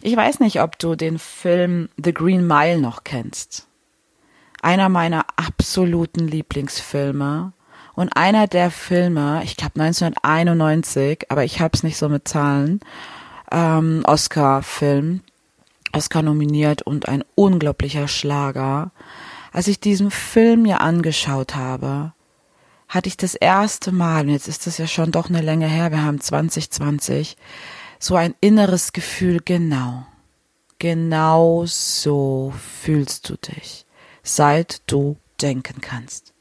Ich 0.00 0.14
weiß 0.14 0.38
nicht, 0.38 0.62
ob 0.62 0.78
du 0.78 0.94
den 0.94 1.18
Film 1.18 1.88
The 1.96 2.14
Green 2.14 2.46
Mile 2.46 2.78
noch 2.78 3.02
kennst. 3.02 3.66
Einer 4.62 4.88
meiner 4.88 5.26
absoluten 5.34 6.28
Lieblingsfilme 6.28 7.52
und 7.96 8.16
einer 8.16 8.46
der 8.46 8.70
Filme, 8.70 9.42
ich 9.42 9.56
glaube 9.56 9.80
1991, 9.80 11.32
aber 11.32 11.42
ich 11.42 11.60
habe 11.60 11.72
es 11.74 11.82
nicht 11.82 11.96
so 11.96 12.08
mit 12.08 12.28
Zahlen, 12.28 12.78
ähm, 13.50 14.02
Oscar-Film, 14.04 15.22
Oscar 15.92 16.22
nominiert 16.22 16.82
und 16.82 17.08
ein 17.08 17.24
unglaublicher 17.34 18.06
Schlager. 18.06 18.92
Als 19.50 19.66
ich 19.66 19.80
diesen 19.80 20.12
Film 20.12 20.62
mir 20.62 20.80
angeschaut 20.80 21.56
habe, 21.56 22.12
hatte 22.88 23.08
ich 23.08 23.16
das 23.16 23.34
erste 23.34 23.92
Mal, 23.92 24.24
und 24.24 24.30
jetzt 24.30 24.48
ist 24.48 24.66
das 24.66 24.78
ja 24.78 24.86
schon 24.86 25.12
doch 25.12 25.28
eine 25.28 25.42
Länge 25.42 25.68
her, 25.68 25.90
wir 25.90 26.02
haben 26.02 26.20
2020, 26.20 27.36
so 27.98 28.16
ein 28.16 28.34
inneres 28.40 28.92
Gefühl, 28.92 29.40
genau, 29.44 30.06
genau 30.78 31.64
so 31.66 32.52
fühlst 32.82 33.28
du 33.28 33.36
dich, 33.36 33.86
seit 34.22 34.82
du 34.90 35.16
denken 35.40 35.80
kannst. 35.80 36.32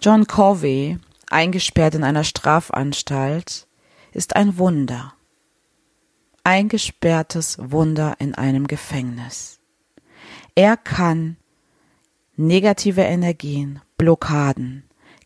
John 0.00 0.26
Covey, 0.26 0.98
eingesperrt 1.30 1.94
in 1.94 2.04
einer 2.04 2.24
Strafanstalt, 2.24 3.66
ist 4.12 4.36
ein 4.36 4.58
Wunder. 4.58 5.14
Eingesperrtes 6.44 7.56
Wunder 7.58 8.16
in 8.18 8.34
einem 8.34 8.66
Gefängnis. 8.66 9.60
Er 10.54 10.76
kann 10.76 11.36
negative 12.36 13.00
Energien, 13.00 13.80
Blockaden, 13.96 14.84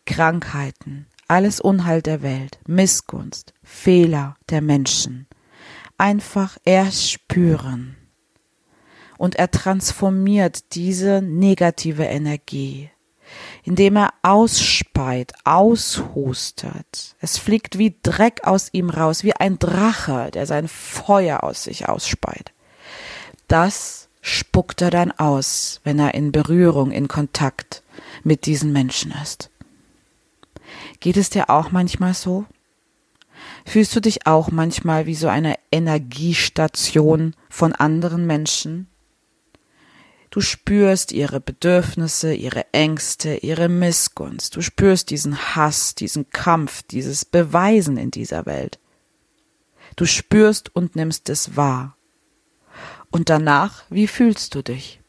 Krankheiten, 0.09 1.05
alles 1.27 1.61
Unheil 1.61 2.01
der 2.01 2.23
Welt, 2.23 2.57
Missgunst, 2.67 3.53
Fehler 3.63 4.35
der 4.49 4.61
Menschen 4.61 5.27
einfach 5.99 6.57
erst 6.65 7.11
spüren. 7.11 7.95
Und 9.19 9.35
er 9.35 9.51
transformiert 9.51 10.73
diese 10.73 11.21
negative 11.21 12.05
Energie 12.05 12.89
indem 13.63 13.97
er 13.97 14.13
ausspeit, 14.23 15.33
aushustet. 15.43 17.15
Es 17.19 17.37
fliegt 17.37 17.77
wie 17.77 17.95
Dreck 18.01 18.41
aus 18.43 18.69
ihm 18.71 18.89
raus, 18.89 19.23
wie 19.23 19.35
ein 19.35 19.59
Drache, 19.59 20.31
der 20.31 20.47
sein 20.47 20.67
Feuer 20.67 21.43
aus 21.43 21.65
sich 21.65 21.87
ausspeit. 21.87 22.51
Das 23.47 24.09
spuckt 24.21 24.81
er 24.81 24.89
dann 24.89 25.11
aus, 25.11 25.79
wenn 25.83 25.99
er 25.99 26.15
in 26.15 26.31
Berührung, 26.31 26.89
in 26.89 27.07
Kontakt 27.07 27.83
mit 28.23 28.47
diesen 28.47 28.73
Menschen 28.73 29.13
ist. 29.21 29.51
Geht 30.99 31.17
es 31.17 31.29
dir 31.29 31.49
auch 31.49 31.71
manchmal 31.71 32.13
so? 32.13 32.45
Fühlst 33.65 33.95
du 33.95 34.01
dich 34.01 34.27
auch 34.27 34.51
manchmal 34.51 35.05
wie 35.05 35.15
so 35.15 35.27
eine 35.27 35.55
Energiestation 35.71 37.35
von 37.49 37.73
anderen 37.73 38.25
Menschen? 38.25 38.87
Du 40.29 40.41
spürst 40.41 41.11
ihre 41.11 41.39
Bedürfnisse, 41.39 42.33
ihre 42.33 42.71
Ängste, 42.71 43.37
ihre 43.37 43.67
Missgunst. 43.67 44.55
Du 44.55 44.61
spürst 44.61 45.09
diesen 45.09 45.55
Hass, 45.55 45.95
diesen 45.95 46.29
Kampf, 46.29 46.83
dieses 46.83 47.25
Beweisen 47.25 47.97
in 47.97 48.11
dieser 48.11 48.45
Welt. 48.45 48.79
Du 49.95 50.05
spürst 50.05 50.75
und 50.75 50.95
nimmst 50.95 51.29
es 51.29 51.55
wahr. 51.55 51.95
Und 53.09 53.29
danach, 53.29 53.83
wie 53.89 54.07
fühlst 54.07 54.53
du 54.53 54.61
dich? 54.61 54.99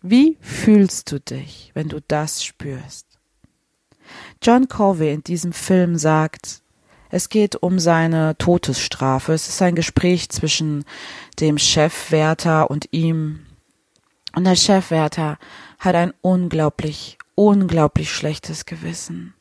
Wie 0.00 0.38
fühlst 0.40 1.10
du 1.10 1.18
dich, 1.18 1.72
wenn 1.74 1.88
du 1.88 2.00
das 2.00 2.44
spürst? 2.44 3.05
John 4.42 4.68
Covey 4.68 5.12
in 5.12 5.24
diesem 5.24 5.52
Film 5.52 5.96
sagt, 5.96 6.62
es 7.10 7.28
geht 7.28 7.56
um 7.56 7.78
seine 7.78 8.36
Todesstrafe. 8.36 9.32
Es 9.32 9.48
ist 9.48 9.62
ein 9.62 9.74
Gespräch 9.74 10.28
zwischen 10.28 10.84
dem 11.40 11.58
Chefwärter 11.58 12.70
und 12.70 12.88
ihm, 12.90 13.46
und 14.34 14.44
der 14.44 14.56
Chefwärter 14.56 15.38
hat 15.78 15.94
ein 15.94 16.12
unglaublich, 16.20 17.18
unglaublich 17.34 18.12
schlechtes 18.12 18.66
Gewissen. 18.66 19.34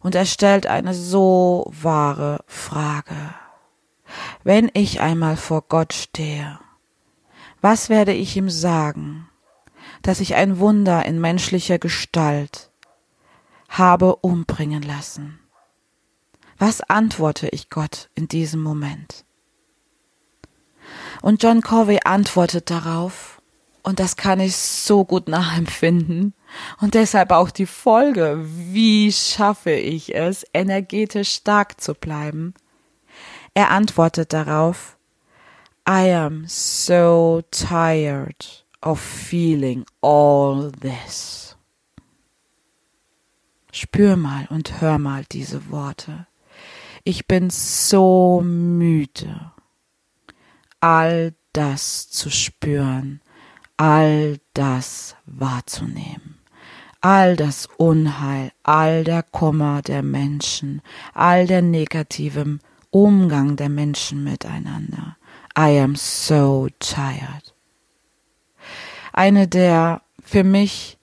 Und 0.00 0.14
er 0.14 0.26
stellt 0.26 0.66
eine 0.66 0.94
so 0.94 1.70
wahre 1.82 2.44
Frage. 2.46 3.34
Wenn 4.44 4.70
ich 4.74 5.00
einmal 5.00 5.36
vor 5.36 5.62
Gott 5.68 5.92
stehe, 5.92 6.58
was 7.60 7.88
werde 7.88 8.12
ich 8.12 8.36
ihm 8.36 8.50
sagen, 8.50 9.28
dass 10.02 10.20
ich 10.20 10.34
ein 10.34 10.58
Wunder 10.58 11.04
in 11.06 11.20
menschlicher 11.20 11.78
Gestalt 11.78 12.70
habe 13.78 14.16
umbringen 14.16 14.82
lassen? 14.82 15.38
Was 16.58 16.80
antworte 16.80 17.48
ich 17.48 17.70
Gott 17.70 18.08
in 18.14 18.28
diesem 18.28 18.62
Moment? 18.62 19.24
Und 21.22 21.42
John 21.42 21.62
Covey 21.62 22.00
antwortet 22.04 22.70
darauf, 22.70 23.40
und 23.82 24.00
das 24.00 24.16
kann 24.16 24.40
ich 24.40 24.56
so 24.56 25.04
gut 25.04 25.28
nachempfinden. 25.28 26.32
Und 26.80 26.94
deshalb 26.94 27.32
auch 27.32 27.50
die 27.50 27.66
Folge. 27.66 28.40
Wie 28.42 29.12
schaffe 29.12 29.72
ich 29.72 30.14
es, 30.14 30.46
energetisch 30.54 31.34
stark 31.34 31.80
zu 31.80 31.94
bleiben? 31.94 32.54
Er 33.52 33.70
antwortet 33.70 34.32
darauf, 34.32 34.96
I 35.86 36.10
am 36.14 36.44
so 36.46 37.42
tired 37.50 38.64
of 38.80 38.98
feeling 38.98 39.84
all 40.00 40.72
this. 40.80 41.43
Spür 43.74 44.14
mal 44.14 44.46
und 44.50 44.80
hör 44.80 44.98
mal 44.98 45.24
diese 45.32 45.68
Worte. 45.68 46.28
Ich 47.02 47.26
bin 47.26 47.50
so 47.50 48.40
müde, 48.40 49.50
all 50.78 51.34
das 51.52 52.08
zu 52.08 52.30
spüren, 52.30 53.20
all 53.76 54.38
das 54.54 55.16
wahrzunehmen. 55.26 56.38
All 57.00 57.34
das 57.34 57.68
Unheil, 57.76 58.52
all 58.62 59.02
der 59.02 59.24
Kummer 59.24 59.82
der 59.82 60.04
Menschen, 60.04 60.80
all 61.12 61.48
der 61.48 61.60
negative 61.60 62.60
Umgang 62.90 63.56
der 63.56 63.70
Menschen 63.70 64.22
miteinander. 64.22 65.16
I 65.58 65.80
am 65.80 65.96
so 65.96 66.68
tired. 66.78 67.52
Eine 69.12 69.48
der 69.48 70.00
für 70.22 70.44
mich 70.44 70.93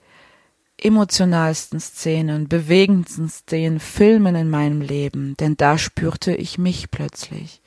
emotionalsten 0.81 1.79
Szenen, 1.79 2.49
bewegendsten 2.49 3.29
Szenen, 3.29 3.79
Filmen 3.79 4.35
in 4.35 4.49
meinem 4.49 4.81
Leben, 4.81 5.37
denn 5.37 5.55
da 5.55 5.77
spürte 5.77 6.35
ich 6.35 6.57
mich 6.57 6.91
plötzlich. 6.91 7.61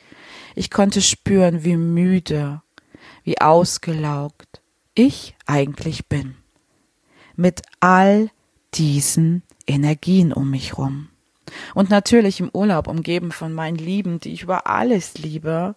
Ich 0.55 0.71
konnte 0.71 1.01
spüren, 1.01 1.65
wie 1.65 1.77
müde, 1.77 2.63
wie 3.23 3.41
ausgelaugt 3.41 4.61
ich 4.95 5.35
eigentlich 5.47 6.09
bin. 6.09 6.37
Mit 7.37 7.63
all 7.81 8.31
diesen 8.75 9.43
Energien 9.67 10.33
um 10.33 10.51
mich 10.51 10.77
rum. 10.77 11.09
Und 11.75 11.91
natürlich 11.91 12.41
im 12.41 12.51
Urlaub 12.53 12.89
umgeben 12.89 13.33
von 13.33 13.53
meinen 13.53 13.77
Lieben, 13.77 14.19
die 14.21 14.33
ich 14.33 14.43
über 14.43 14.67
alles 14.67 15.19
liebe, 15.19 15.77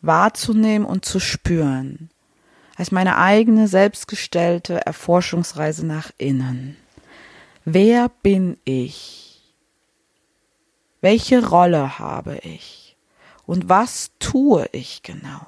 wahrzunehmen 0.00 0.86
und 0.86 1.04
zu 1.04 1.20
spüren, 1.20 2.10
als 2.76 2.90
meine 2.90 3.18
eigene 3.18 3.68
selbstgestellte 3.68 4.84
Erforschungsreise 4.84 5.86
nach 5.86 6.10
innen. 6.18 6.76
Wer 7.64 8.10
bin 8.22 8.58
ich? 8.64 9.54
Welche 11.00 11.46
Rolle 11.46 11.98
habe 11.98 12.38
ich? 12.42 12.96
Und 13.46 13.68
was 13.68 14.10
tue 14.18 14.66
ich 14.72 15.02
genau? 15.02 15.46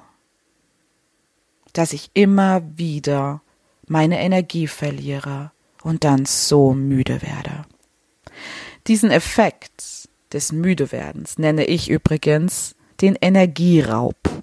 Dass 1.73 1.93
ich 1.93 2.11
immer 2.13 2.61
wieder 2.77 3.41
meine 3.87 4.19
Energie 4.19 4.67
verliere 4.67 5.51
und 5.83 6.03
dann 6.03 6.25
so 6.25 6.73
müde 6.73 7.21
werde. 7.21 7.65
Diesen 8.87 9.11
Effekt 9.11 10.07
des 10.33 10.51
Müdewerdens 10.51 11.37
nenne 11.37 11.65
ich 11.65 11.89
übrigens 11.89 12.75
den 13.01 13.15
Energieraub. 13.15 14.36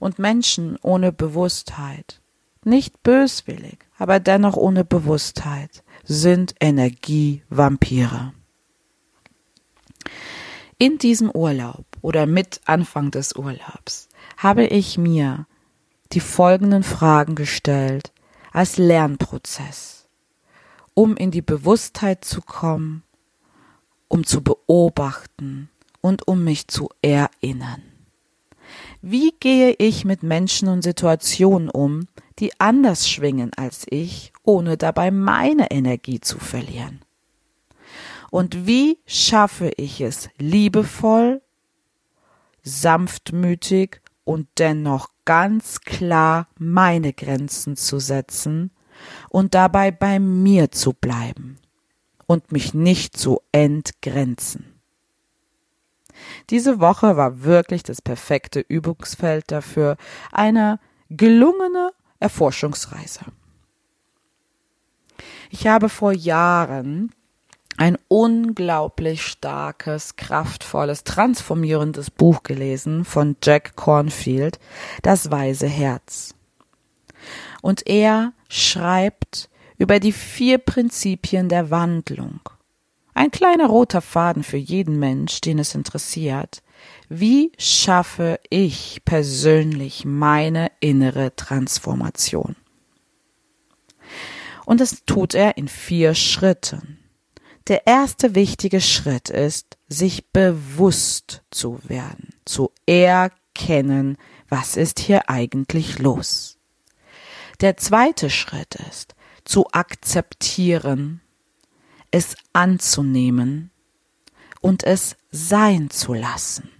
Und 0.00 0.18
Menschen 0.18 0.76
ohne 0.82 1.12
Bewusstheit, 1.12 2.20
nicht 2.64 3.02
böswillig, 3.04 3.86
aber 3.98 4.18
dennoch 4.18 4.56
ohne 4.56 4.84
Bewusstheit, 4.84 5.84
sind 6.02 6.54
Energievampire. 6.58 8.32
In 10.78 10.98
diesem 10.98 11.30
Urlaub 11.30 11.84
oder 12.00 12.26
mit 12.26 12.62
Anfang 12.64 13.10
des 13.10 13.36
Urlaubs 13.36 14.08
habe 14.38 14.64
ich 14.64 14.96
mir 14.96 15.46
die 16.12 16.20
folgenden 16.20 16.82
Fragen 16.82 17.34
gestellt 17.34 18.12
als 18.52 18.78
Lernprozess, 18.78 20.08
um 20.94 21.16
in 21.16 21.30
die 21.30 21.42
Bewusstheit 21.42 22.24
zu 22.24 22.40
kommen, 22.40 23.02
um 24.08 24.24
zu 24.24 24.42
beobachten 24.42 25.68
und 26.00 26.26
um 26.26 26.42
mich 26.42 26.66
zu 26.68 26.88
erinnern. 27.02 27.89
Wie 29.02 29.32
gehe 29.40 29.74
ich 29.78 30.04
mit 30.04 30.22
Menschen 30.22 30.68
und 30.68 30.82
Situationen 30.82 31.70
um, 31.70 32.06
die 32.38 32.52
anders 32.60 33.08
schwingen 33.08 33.50
als 33.56 33.86
ich, 33.88 34.32
ohne 34.42 34.76
dabei 34.76 35.10
meine 35.10 35.70
Energie 35.70 36.20
zu 36.20 36.38
verlieren? 36.38 37.00
Und 38.30 38.66
wie 38.66 38.98
schaffe 39.06 39.72
ich 39.76 40.02
es 40.02 40.28
liebevoll, 40.38 41.40
sanftmütig 42.62 44.02
und 44.24 44.48
dennoch 44.58 45.08
ganz 45.24 45.80
klar 45.80 46.48
meine 46.58 47.14
Grenzen 47.14 47.76
zu 47.76 48.00
setzen 48.00 48.70
und 49.30 49.54
dabei 49.54 49.90
bei 49.90 50.20
mir 50.20 50.70
zu 50.70 50.92
bleiben 50.92 51.58
und 52.26 52.52
mich 52.52 52.74
nicht 52.74 53.16
zu 53.16 53.40
entgrenzen? 53.50 54.79
Diese 56.50 56.80
Woche 56.80 57.16
war 57.16 57.42
wirklich 57.42 57.82
das 57.82 58.02
perfekte 58.02 58.60
Übungsfeld 58.60 59.50
dafür, 59.50 59.96
eine 60.32 60.78
gelungene 61.10 61.92
Erforschungsreise. 62.18 63.20
Ich 65.50 65.66
habe 65.66 65.88
vor 65.88 66.12
Jahren 66.12 67.12
ein 67.76 67.96
unglaublich 68.08 69.22
starkes, 69.22 70.16
kraftvolles, 70.16 71.02
transformierendes 71.04 72.10
Buch 72.10 72.42
gelesen 72.42 73.04
von 73.04 73.36
Jack 73.42 73.74
Cornfield, 73.74 74.58
Das 75.02 75.30
weise 75.30 75.66
Herz. 75.66 76.34
Und 77.62 77.86
er 77.86 78.32
schreibt 78.48 79.48
über 79.78 79.98
die 79.98 80.12
vier 80.12 80.58
Prinzipien 80.58 81.48
der 81.48 81.70
Wandlung. 81.70 82.40
Ein 83.20 83.30
kleiner 83.30 83.66
roter 83.66 84.00
Faden 84.00 84.42
für 84.42 84.56
jeden 84.56 84.98
Mensch, 84.98 85.42
den 85.42 85.58
es 85.58 85.74
interessiert. 85.74 86.62
Wie 87.10 87.52
schaffe 87.58 88.40
ich 88.48 89.02
persönlich 89.04 90.06
meine 90.06 90.72
innere 90.80 91.36
Transformation? 91.36 92.56
Und 94.64 94.80
das 94.80 95.04
tut 95.04 95.34
er 95.34 95.58
in 95.58 95.68
vier 95.68 96.14
Schritten. 96.14 96.98
Der 97.68 97.86
erste 97.86 98.34
wichtige 98.34 98.80
Schritt 98.80 99.28
ist, 99.28 99.76
sich 99.86 100.30
bewusst 100.30 101.42
zu 101.50 101.78
werden, 101.82 102.30
zu 102.46 102.72
erkennen, 102.86 104.16
was 104.48 104.78
ist 104.78 104.98
hier 104.98 105.28
eigentlich 105.28 105.98
los. 105.98 106.56
Der 107.60 107.76
zweite 107.76 108.30
Schritt 108.30 108.76
ist, 108.76 109.14
zu 109.44 109.66
akzeptieren, 109.72 111.20
es 112.10 112.36
anzunehmen 112.52 113.70
und 114.60 114.84
es 114.84 115.16
sein 115.30 115.90
zu 115.90 116.14
lassen. 116.14 116.70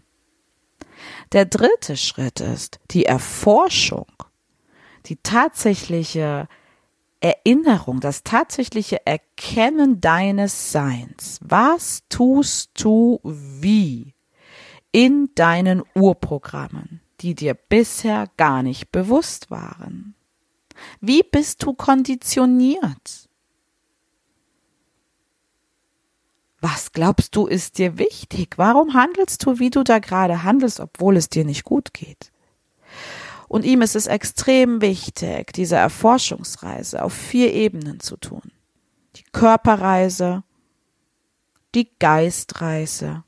Der 1.32 1.44
dritte 1.44 1.96
Schritt 1.96 2.40
ist 2.40 2.80
die 2.90 3.06
Erforschung, 3.06 4.08
die 5.06 5.16
tatsächliche 5.16 6.48
Erinnerung, 7.20 8.00
das 8.00 8.24
tatsächliche 8.24 9.06
Erkennen 9.06 10.00
deines 10.00 10.72
Seins. 10.72 11.38
Was 11.42 12.02
tust 12.08 12.70
du 12.82 13.20
wie 13.22 14.14
in 14.90 15.30
deinen 15.34 15.82
Urprogrammen, 15.94 17.00
die 17.20 17.34
dir 17.34 17.54
bisher 17.54 18.28
gar 18.36 18.62
nicht 18.62 18.90
bewusst 18.90 19.50
waren? 19.50 20.14
Wie 21.00 21.22
bist 21.22 21.62
du 21.62 21.74
konditioniert? 21.74 23.28
Was 26.60 26.92
glaubst 26.92 27.34
du 27.36 27.46
ist 27.46 27.78
dir 27.78 27.98
wichtig? 27.98 28.58
Warum 28.58 28.94
handelst 28.94 29.44
du, 29.46 29.58
wie 29.58 29.70
du 29.70 29.82
da 29.82 29.98
gerade 29.98 30.42
handelst, 30.42 30.78
obwohl 30.80 31.16
es 31.16 31.28
dir 31.28 31.44
nicht 31.44 31.64
gut 31.64 31.94
geht? 31.94 32.32
Und 33.48 33.64
ihm 33.64 33.82
ist 33.82 33.96
es 33.96 34.06
extrem 34.06 34.80
wichtig, 34.80 35.52
diese 35.52 35.76
Erforschungsreise 35.76 37.02
auf 37.02 37.12
vier 37.12 37.52
Ebenen 37.52 37.98
zu 37.98 38.16
tun. 38.16 38.52
Die 39.16 39.24
Körperreise, 39.32 40.44
die 41.74 41.88
Geistreise, 41.98 43.24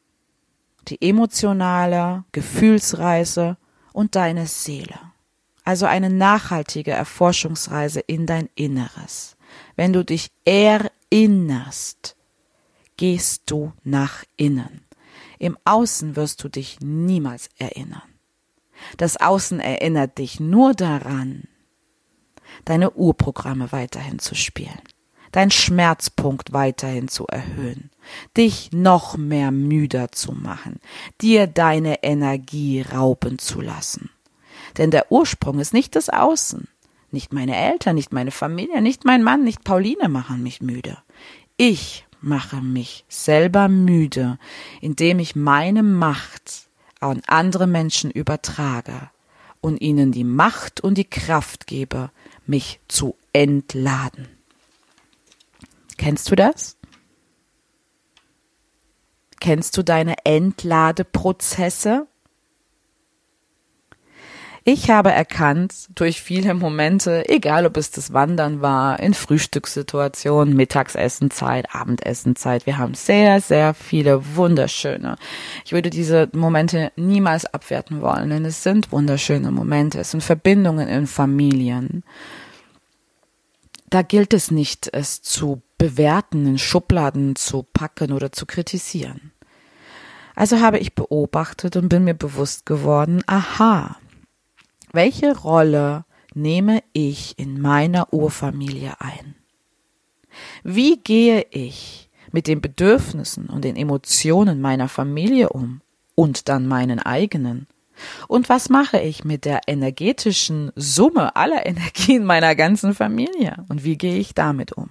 die 0.89 1.01
emotionale 1.01 2.25
Gefühlsreise 2.33 3.57
und 3.93 4.15
deine 4.15 4.47
Seele. 4.47 4.99
Also 5.65 5.87
eine 5.87 6.11
nachhaltige 6.11 6.91
Erforschungsreise 6.91 8.01
in 8.01 8.27
dein 8.27 8.49
Inneres. 8.55 9.37
Wenn 9.77 9.93
du 9.93 10.05
dich 10.05 10.31
erinnerst, 10.45 12.17
gehst 13.03 13.51
du 13.51 13.73
nach 13.83 14.23
innen. 14.37 14.83
Im 15.41 15.59
Außen 15.65 16.15
wirst 16.15 16.45
du 16.45 16.49
dich 16.49 16.79
niemals 16.79 17.51
erinnern. 17.59 18.09
Das 18.97 19.17
Außen 19.17 19.59
erinnert 19.59 20.19
dich 20.19 20.39
nur 20.39 20.73
daran, 20.73 21.49
deine 22.65 22.93
Urprogramme 22.93 23.73
weiterhin 23.73 24.21
zu 24.21 24.37
spielen, 24.37 24.81
dein 25.33 25.51
Schmerzpunkt 25.51 26.53
weiterhin 26.53 27.09
zu 27.09 27.27
erhöhen, 27.27 27.91
dich 28.37 28.71
noch 28.71 29.17
mehr 29.17 29.51
müder 29.51 30.13
zu 30.13 30.31
machen, 30.31 30.79
dir 31.21 31.49
deine 31.49 32.05
Energie 32.05 32.83
rauben 32.83 33.41
zu 33.41 33.61
lassen. 33.61 34.11
Denn 34.79 34.93
der 34.93 35.11
Ursprung 35.11 35.59
ist 35.59 35.75
nicht 35.75 35.97
das 35.97 36.09
Außen. 36.09 36.69
Nicht 37.11 37.33
meine 37.33 37.57
Eltern, 37.57 37.97
nicht 37.97 38.13
meine 38.13 38.31
Familie, 38.31 38.81
nicht 38.81 39.05
mein 39.05 39.25
Mann, 39.25 39.43
nicht 39.43 39.65
Pauline 39.65 40.09
machen 40.09 40.45
mich 40.45 40.63
müde. 40.63 40.99
Ich 41.57 42.07
mache 42.23 42.63
mich 42.63 43.05
selber 43.09 43.69
müde, 43.69 44.39
indem 44.81 45.19
ich 45.19 45.37
meine 45.37 45.83
Macht 45.83 46.69
an 47.01 47.23
andere 47.27 47.67
Menschen 47.67 48.11
übertrage 48.11 49.11
und 49.61 49.81
ihnen 49.81 50.13
die 50.13 50.25
Macht 50.25 50.81
und 50.81 50.97
die 50.97 51.09
Kraft 51.09 51.67
gebe, 51.67 52.11
mich 52.47 52.81
zu 52.89 53.17
entladen. 53.33 54.29
Kennst 55.97 56.31
du 56.31 56.37
das? 56.37 56.77
Kennst 59.41 59.77
du 59.77 59.83
deine 59.83 60.17
Entladeprozesse? 60.25 62.07
Ich 64.65 64.91
habe 64.91 65.11
erkannt 65.11 65.89
durch 65.97 66.23
viele 66.23 66.55
Momente, 66.55 67.29
egal 67.29 67.67
ob 67.67 67.77
es 67.77 67.91
das 67.91 68.13
Wandern 68.13 68.63
war, 68.63 69.01
in 69.01 69.13
Frühstückssituationen, 69.13 70.55
Mittagsessenzeit, 70.55 71.75
Abendessenzeit, 71.75 72.65
wir 72.65 72.79
haben 72.79 72.95
sehr, 72.95 73.41
sehr 73.41 73.75
viele 73.75 74.37
wunderschöne. 74.37 75.17
Ich 75.65 75.73
würde 75.73 75.91
diese 75.91 76.29
Momente 76.33 76.93
niemals 76.95 77.45
abwerten 77.45 78.03
wollen, 78.03 78.31
denn 78.31 78.45
es 78.45 78.63
sind 78.63 78.93
wunderschöne 78.93 79.51
Momente, 79.51 79.99
es 79.99 80.13
sind 80.13 80.23
Verbindungen 80.23 80.87
in 80.87 81.09
Familien. 81.09 82.05
Da 83.91 84.03
gilt 84.03 84.33
es 84.33 84.53
nicht, 84.53 84.89
es 84.93 85.23
zu 85.23 85.61
bewerten, 85.77 86.47
in 86.47 86.59
Schubladen 86.59 87.35
zu 87.35 87.65
packen 87.65 88.13
oder 88.13 88.31
zu 88.31 88.47
kritisieren. 88.47 89.33
Also 90.37 90.61
habe 90.61 90.79
ich 90.79 90.95
beobachtet 90.95 91.77
und 91.77 91.89
bin 91.89 92.05
mir 92.05 92.15
bewusst 92.15 92.65
geworden, 92.65 93.23
aha, 93.27 93.97
welche 94.93 95.37
Rolle 95.37 96.05
nehme 96.35 96.83
ich 96.93 97.39
in 97.39 97.61
meiner 97.61 98.13
Urfamilie 98.13 98.95
ein? 99.01 99.35
Wie 100.63 100.97
gehe 100.99 101.47
ich 101.51 102.11
mit 102.31 102.47
den 102.47 102.61
Bedürfnissen 102.61 103.49
und 103.49 103.65
den 103.65 103.77
Emotionen 103.77 104.61
meiner 104.61 104.89
Familie 104.89 105.51
um 105.51 105.83
und 106.15 106.49
dann 106.49 106.67
meinen 106.67 106.99
eigenen? 106.99 107.67
Und 108.29 108.49
was 108.49 108.69
mache 108.69 108.99
ich 108.99 109.25
mit 109.25 109.45
der 109.45 109.61
energetischen 109.67 110.73
Summe 110.75 111.37
aller 111.37 111.67
Energien 111.67 112.25
meiner 112.25 112.55
ganzen 112.55 112.95
Familie? 112.95 113.65
Und 113.69 113.85
wie 113.85 113.97
gehe 113.97 114.17
ich 114.17 114.35
damit 114.35 114.73
um? 114.73 114.91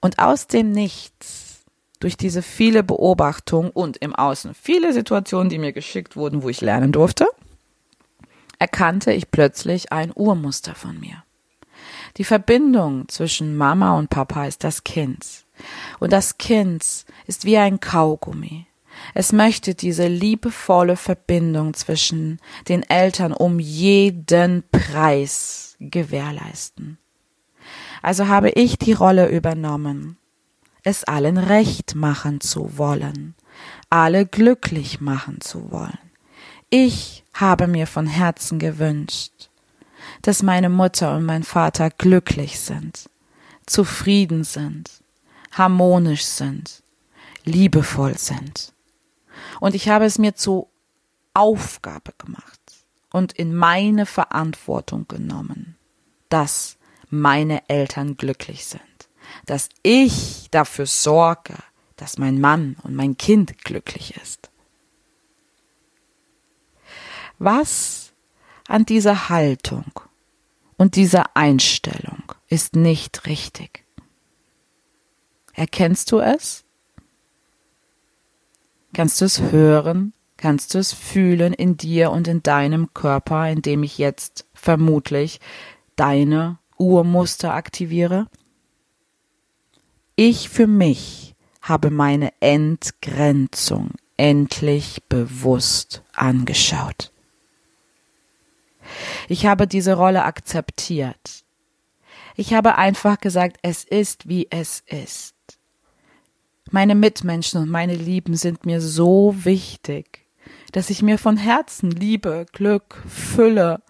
Und 0.00 0.18
aus 0.18 0.46
dem 0.46 0.70
Nichts, 0.70 1.64
durch 1.98 2.18
diese 2.18 2.42
viele 2.42 2.82
Beobachtungen 2.82 3.70
und 3.70 3.96
im 3.96 4.14
Außen 4.14 4.52
viele 4.54 4.92
Situationen, 4.92 5.48
die 5.48 5.58
mir 5.58 5.72
geschickt 5.72 6.16
wurden, 6.16 6.42
wo 6.42 6.50
ich 6.50 6.60
lernen 6.60 6.92
durfte, 6.92 7.26
erkannte 8.64 9.12
ich 9.12 9.30
plötzlich 9.30 9.92
ein 9.92 10.10
Urmuster 10.14 10.74
von 10.74 10.98
mir. 10.98 11.22
Die 12.16 12.24
Verbindung 12.24 13.06
zwischen 13.08 13.58
Mama 13.58 13.98
und 13.98 14.08
Papa 14.08 14.46
ist 14.46 14.64
das 14.64 14.84
Kind. 14.84 15.44
Und 16.00 16.14
das 16.14 16.38
Kind 16.38 17.04
ist 17.26 17.44
wie 17.44 17.58
ein 17.58 17.78
Kaugummi. 17.78 18.66
Es 19.12 19.34
möchte 19.34 19.74
diese 19.74 20.06
liebevolle 20.06 20.96
Verbindung 20.96 21.74
zwischen 21.74 22.40
den 22.66 22.82
Eltern 22.84 23.34
um 23.34 23.60
jeden 23.60 24.64
Preis 24.72 25.76
gewährleisten. 25.78 26.96
Also 28.00 28.28
habe 28.28 28.48
ich 28.48 28.78
die 28.78 28.94
Rolle 28.94 29.28
übernommen, 29.28 30.16
es 30.84 31.04
allen 31.04 31.36
recht 31.36 31.94
machen 31.94 32.40
zu 32.40 32.78
wollen, 32.78 33.34
alle 33.90 34.24
glücklich 34.24 35.02
machen 35.02 35.42
zu 35.42 35.70
wollen. 35.70 36.03
Ich 36.76 37.22
habe 37.34 37.68
mir 37.68 37.86
von 37.86 38.08
Herzen 38.08 38.58
gewünscht, 38.58 39.48
dass 40.22 40.42
meine 40.42 40.68
Mutter 40.68 41.14
und 41.14 41.24
mein 41.24 41.44
Vater 41.44 41.88
glücklich 41.88 42.58
sind, 42.58 43.08
zufrieden 43.64 44.42
sind, 44.42 44.90
harmonisch 45.52 46.24
sind, 46.24 46.82
liebevoll 47.44 48.18
sind. 48.18 48.72
Und 49.60 49.76
ich 49.76 49.88
habe 49.88 50.04
es 50.04 50.18
mir 50.18 50.34
zur 50.34 50.66
Aufgabe 51.32 52.12
gemacht 52.18 52.60
und 53.12 53.32
in 53.34 53.54
meine 53.54 54.04
Verantwortung 54.04 55.06
genommen, 55.06 55.76
dass 56.28 56.76
meine 57.08 57.68
Eltern 57.68 58.16
glücklich 58.16 58.66
sind, 58.66 58.80
dass 59.46 59.68
ich 59.84 60.48
dafür 60.50 60.86
sorge, 60.86 61.54
dass 61.94 62.18
mein 62.18 62.40
Mann 62.40 62.74
und 62.82 62.96
mein 62.96 63.16
Kind 63.16 63.62
glücklich 63.62 64.16
ist. 64.20 64.50
Was 67.38 68.12
an 68.68 68.86
dieser 68.86 69.28
Haltung 69.28 69.84
und 70.76 70.96
dieser 70.96 71.36
Einstellung 71.36 72.22
ist 72.48 72.76
nicht 72.76 73.26
richtig? 73.26 73.84
Erkennst 75.52 76.10
du 76.12 76.18
es? 76.18 76.64
Kannst 78.92 79.20
du 79.20 79.24
es 79.24 79.40
hören? 79.40 80.12
Kannst 80.36 80.74
du 80.74 80.78
es 80.78 80.92
fühlen 80.92 81.52
in 81.52 81.76
dir 81.76 82.10
und 82.10 82.28
in 82.28 82.42
deinem 82.42 82.92
Körper, 82.92 83.48
in 83.48 83.62
dem 83.62 83.82
ich 83.82 83.98
jetzt 83.98 84.46
vermutlich 84.52 85.40
deine 85.96 86.58
Urmuster 86.76 87.54
aktiviere? 87.54 88.26
Ich 90.16 90.48
für 90.48 90.66
mich 90.66 91.34
habe 91.62 91.90
meine 91.90 92.32
Entgrenzung 92.40 93.92
endlich 94.16 95.02
bewusst 95.08 96.02
angeschaut. 96.12 97.13
Ich 99.28 99.46
habe 99.46 99.66
diese 99.66 99.94
Rolle 99.94 100.24
akzeptiert. 100.24 101.44
Ich 102.36 102.54
habe 102.54 102.76
einfach 102.76 103.18
gesagt, 103.20 103.58
es 103.62 103.84
ist, 103.84 104.28
wie 104.28 104.48
es 104.50 104.82
ist. 104.86 105.34
Meine 106.70 106.94
Mitmenschen 106.94 107.60
und 107.60 107.70
meine 107.70 107.94
Lieben 107.94 108.34
sind 108.36 108.66
mir 108.66 108.80
so 108.80 109.34
wichtig, 109.44 110.26
dass 110.72 110.90
ich 110.90 111.02
mir 111.02 111.18
von 111.18 111.36
Herzen 111.36 111.90
Liebe, 111.90 112.46
Glück, 112.52 113.02
Fülle, 113.06 113.82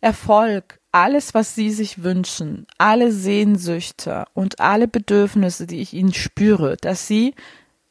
Erfolg, 0.00 0.78
alles, 0.92 1.34
was 1.34 1.56
sie 1.56 1.70
sich 1.70 2.04
wünschen, 2.04 2.68
alle 2.78 3.10
Sehnsüchte 3.10 4.26
und 4.32 4.60
alle 4.60 4.86
Bedürfnisse, 4.86 5.66
die 5.66 5.80
ich 5.80 5.92
ihnen 5.92 6.14
spüre, 6.14 6.76
dass 6.76 7.08
sie 7.08 7.34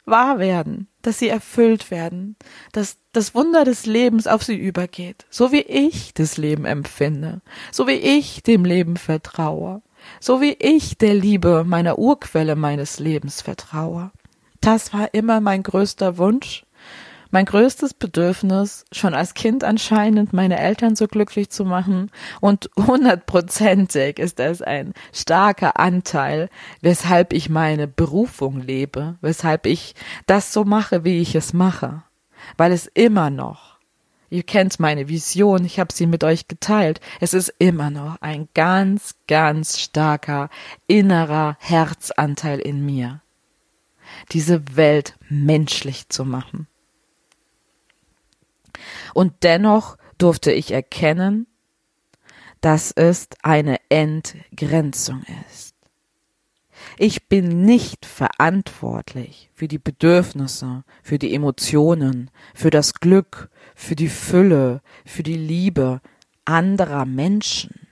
wahr 0.04 0.38
werden, 0.38 0.88
dass 1.02 1.18
sie 1.18 1.28
erfüllt 1.28 1.90
werden, 1.90 2.36
dass 2.72 2.98
das 3.12 3.34
Wunder 3.34 3.64
des 3.64 3.86
Lebens 3.86 4.26
auf 4.26 4.42
sie 4.42 4.56
übergeht, 4.56 5.26
so 5.30 5.52
wie 5.52 5.60
ich 5.60 6.14
das 6.14 6.36
Leben 6.36 6.64
empfinde, 6.64 7.40
so 7.70 7.86
wie 7.86 7.92
ich 7.92 8.42
dem 8.42 8.64
Leben 8.64 8.96
vertraue 8.96 9.82
so 10.20 10.40
wie 10.40 10.56
ich 10.58 10.98
der 10.98 11.14
Liebe 11.14 11.64
meiner 11.66 11.98
Urquelle 11.98 12.56
meines 12.56 12.98
Lebens 12.98 13.42
vertraue. 13.42 14.10
Das 14.60 14.92
war 14.92 15.12
immer 15.12 15.40
mein 15.40 15.62
größter 15.62 16.16
Wunsch, 16.18 16.63
mein 17.34 17.46
größtes 17.46 17.94
Bedürfnis, 17.94 18.84
schon 18.92 19.12
als 19.12 19.34
Kind 19.34 19.64
anscheinend 19.64 20.32
meine 20.32 20.56
Eltern 20.56 20.94
so 20.94 21.08
glücklich 21.08 21.50
zu 21.50 21.64
machen 21.64 22.12
und 22.40 22.70
hundertprozentig 22.76 24.20
ist 24.20 24.38
es 24.38 24.62
ein 24.62 24.94
starker 25.12 25.80
Anteil, 25.80 26.48
weshalb 26.80 27.32
ich 27.32 27.48
meine 27.50 27.88
Berufung 27.88 28.60
lebe, 28.60 29.16
weshalb 29.20 29.66
ich 29.66 29.96
das 30.26 30.52
so 30.52 30.64
mache, 30.64 31.02
wie 31.02 31.20
ich 31.20 31.34
es 31.34 31.52
mache, 31.52 32.04
weil 32.56 32.70
es 32.70 32.86
immer 32.86 33.30
noch 33.30 33.74
Ihr 34.30 34.44
kennt 34.44 34.78
meine 34.80 35.08
Vision, 35.08 35.64
ich 35.64 35.78
habe 35.78 35.92
sie 35.92 36.06
mit 36.06 36.24
euch 36.24 36.48
geteilt. 36.48 37.00
Es 37.20 37.34
ist 37.34 37.54
immer 37.58 37.90
noch 37.90 38.20
ein 38.20 38.48
ganz, 38.54 39.14
ganz 39.28 39.78
starker 39.78 40.50
innerer 40.88 41.56
Herzanteil 41.60 42.58
in 42.58 42.84
mir, 42.84 43.22
diese 44.32 44.76
Welt 44.76 45.16
menschlich 45.28 46.08
zu 46.08 46.24
machen. 46.24 46.66
Und 49.14 49.32
dennoch 49.42 49.96
durfte 50.18 50.52
ich 50.52 50.72
erkennen, 50.72 51.46
dass 52.60 52.92
es 52.92 53.28
eine 53.42 53.78
Entgrenzung 53.88 55.22
ist. 55.48 55.74
Ich 56.98 57.28
bin 57.28 57.62
nicht 57.64 58.04
verantwortlich 58.04 59.50
für 59.54 59.68
die 59.68 59.78
Bedürfnisse, 59.78 60.84
für 61.02 61.18
die 61.18 61.34
Emotionen, 61.34 62.30
für 62.54 62.70
das 62.70 62.94
Glück, 62.94 63.50
für 63.74 63.96
die 63.96 64.08
Fülle, 64.08 64.82
für 65.04 65.22
die 65.22 65.36
Liebe 65.36 66.00
anderer 66.44 67.06
Menschen, 67.06 67.86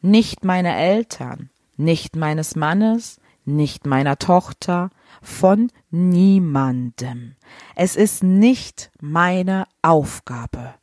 nicht 0.00 0.44
meine 0.44 0.76
Eltern, 0.76 1.50
nicht 1.76 2.16
meines 2.16 2.56
Mannes, 2.56 3.20
nicht 3.44 3.86
meiner 3.86 4.18
Tochter, 4.18 4.90
von 5.22 5.70
niemandem. 5.90 7.36
Es 7.74 7.96
ist 7.96 8.22
nicht 8.22 8.90
meine 9.00 9.66
Aufgabe, 9.82 10.74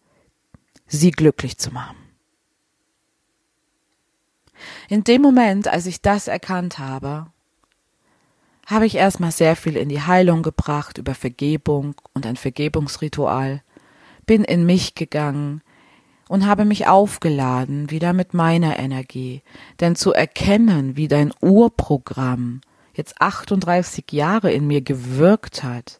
sie 0.87 1.11
glücklich 1.11 1.57
zu 1.57 1.71
machen. 1.71 1.97
In 4.87 5.03
dem 5.03 5.21
Moment, 5.21 5.67
als 5.67 5.85
ich 5.85 6.01
das 6.01 6.27
erkannt 6.27 6.79
habe, 6.79 7.27
habe 8.65 8.85
ich 8.85 8.95
erstmal 8.95 9.31
sehr 9.31 9.55
viel 9.55 9.77
in 9.77 9.89
die 9.89 10.01
Heilung 10.01 10.41
gebracht 10.41 10.97
über 10.97 11.13
Vergebung 11.13 11.95
und 12.13 12.25
ein 12.25 12.35
Vergebungsritual 12.35 13.61
bin 14.25 14.43
in 14.43 14.65
mich 14.65 14.95
gegangen 14.95 15.61
und 16.27 16.47
habe 16.47 16.65
mich 16.65 16.87
aufgeladen 16.87 17.91
wieder 17.91 18.13
mit 18.13 18.33
meiner 18.33 18.79
Energie. 18.79 19.43
Denn 19.79 19.95
zu 19.95 20.13
erkennen, 20.13 20.97
wie 20.97 21.07
dein 21.07 21.31
Urprogramm 21.41 22.61
jetzt 22.95 23.21
38 23.21 24.05
Jahre 24.11 24.51
in 24.51 24.67
mir 24.67 24.81
gewirkt 24.81 25.63
hat 25.63 25.99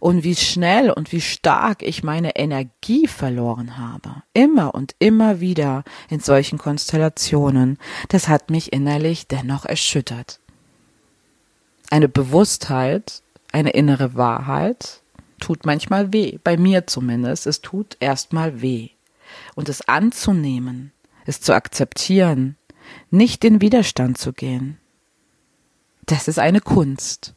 und 0.00 0.24
wie 0.24 0.36
schnell 0.36 0.90
und 0.90 1.12
wie 1.12 1.20
stark 1.20 1.82
ich 1.82 2.02
meine 2.02 2.36
Energie 2.36 3.06
verloren 3.06 3.78
habe, 3.78 4.22
immer 4.34 4.74
und 4.74 4.94
immer 4.98 5.40
wieder 5.40 5.84
in 6.10 6.20
solchen 6.20 6.58
Konstellationen, 6.58 7.78
das 8.08 8.28
hat 8.28 8.50
mich 8.50 8.72
innerlich 8.72 9.28
dennoch 9.28 9.64
erschüttert. 9.64 10.40
Eine 11.90 12.08
Bewusstheit, 12.08 13.22
eine 13.52 13.70
innere 13.70 14.14
Wahrheit, 14.14 15.02
tut 15.40 15.66
manchmal 15.66 16.12
weh, 16.12 16.38
bei 16.42 16.56
mir 16.56 16.86
zumindest, 16.86 17.46
es 17.46 17.60
tut 17.60 17.96
erstmal 18.00 18.62
weh. 18.62 18.90
Und 19.54 19.68
es 19.68 19.88
anzunehmen, 19.88 20.92
es 21.26 21.40
zu 21.40 21.54
akzeptieren, 21.54 22.56
nicht 23.10 23.44
in 23.44 23.60
Widerstand 23.60 24.18
zu 24.18 24.32
gehen, 24.32 24.78
das 26.06 26.28
ist 26.28 26.38
eine 26.38 26.60
Kunst, 26.60 27.34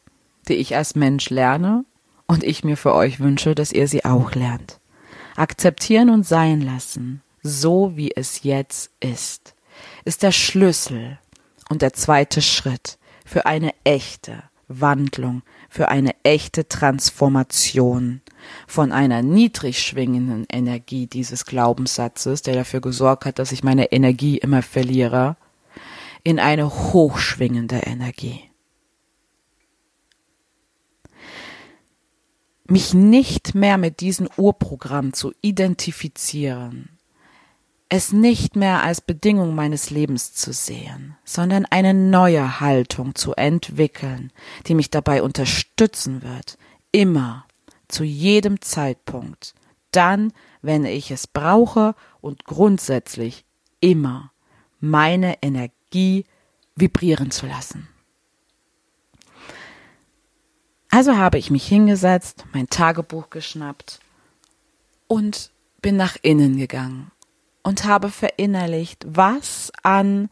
die 0.48 0.54
ich 0.54 0.76
als 0.76 0.94
Mensch 0.94 1.30
lerne 1.30 1.84
und 2.26 2.44
ich 2.44 2.64
mir 2.64 2.76
für 2.76 2.94
euch 2.94 3.20
wünsche, 3.20 3.54
dass 3.54 3.72
ihr 3.72 3.88
sie 3.88 4.04
auch 4.04 4.34
lernt. 4.34 4.80
Akzeptieren 5.36 6.10
und 6.10 6.26
sein 6.26 6.60
lassen, 6.60 7.22
so 7.42 7.96
wie 7.96 8.12
es 8.14 8.42
jetzt 8.42 8.90
ist, 9.00 9.54
ist 10.04 10.22
der 10.22 10.32
Schlüssel, 10.32 11.18
Und 11.68 11.82
der 11.82 11.92
zweite 11.92 12.42
Schritt 12.42 12.98
für 13.24 13.46
eine 13.46 13.72
echte 13.82 14.44
Wandlung, 14.68 15.42
für 15.68 15.88
eine 15.88 16.14
echte 16.22 16.68
Transformation 16.68 18.20
von 18.68 18.92
einer 18.92 19.22
niedrig 19.22 19.80
schwingenden 19.80 20.46
Energie 20.48 21.06
dieses 21.06 21.44
Glaubenssatzes, 21.44 22.42
der 22.42 22.54
dafür 22.54 22.80
gesorgt 22.80 23.24
hat, 23.24 23.38
dass 23.40 23.52
ich 23.52 23.64
meine 23.64 23.90
Energie 23.90 24.38
immer 24.38 24.62
verliere, 24.62 25.36
in 26.22 26.38
eine 26.38 26.68
hochschwingende 26.70 27.78
Energie. 27.78 28.42
Mich 32.68 32.94
nicht 32.94 33.54
mehr 33.54 33.78
mit 33.78 34.00
diesem 34.00 34.28
Urprogramm 34.36 35.12
zu 35.12 35.32
identifizieren, 35.40 36.96
es 37.88 38.12
nicht 38.12 38.56
mehr 38.56 38.82
als 38.82 39.00
Bedingung 39.00 39.54
meines 39.54 39.90
Lebens 39.90 40.34
zu 40.34 40.52
sehen, 40.52 41.16
sondern 41.24 41.66
eine 41.66 41.94
neue 41.94 42.60
Haltung 42.60 43.14
zu 43.14 43.34
entwickeln, 43.34 44.32
die 44.66 44.74
mich 44.74 44.90
dabei 44.90 45.22
unterstützen 45.22 46.22
wird, 46.22 46.58
immer, 46.90 47.46
zu 47.88 48.02
jedem 48.02 48.60
Zeitpunkt, 48.60 49.54
dann, 49.92 50.32
wenn 50.60 50.84
ich 50.84 51.12
es 51.12 51.28
brauche 51.28 51.94
und 52.20 52.44
grundsätzlich 52.44 53.44
immer 53.80 54.32
meine 54.80 55.40
Energie 55.42 56.24
vibrieren 56.74 57.30
zu 57.30 57.46
lassen. 57.46 57.88
Also 60.96 61.18
habe 61.18 61.36
ich 61.36 61.50
mich 61.50 61.66
hingesetzt, 61.66 62.46
mein 62.54 62.70
Tagebuch 62.70 63.28
geschnappt 63.28 64.00
und 65.08 65.50
bin 65.82 65.98
nach 65.98 66.16
innen 66.22 66.56
gegangen 66.56 67.10
und 67.62 67.84
habe 67.84 68.08
verinnerlicht, 68.08 69.04
was 69.06 69.70
an 69.82 70.30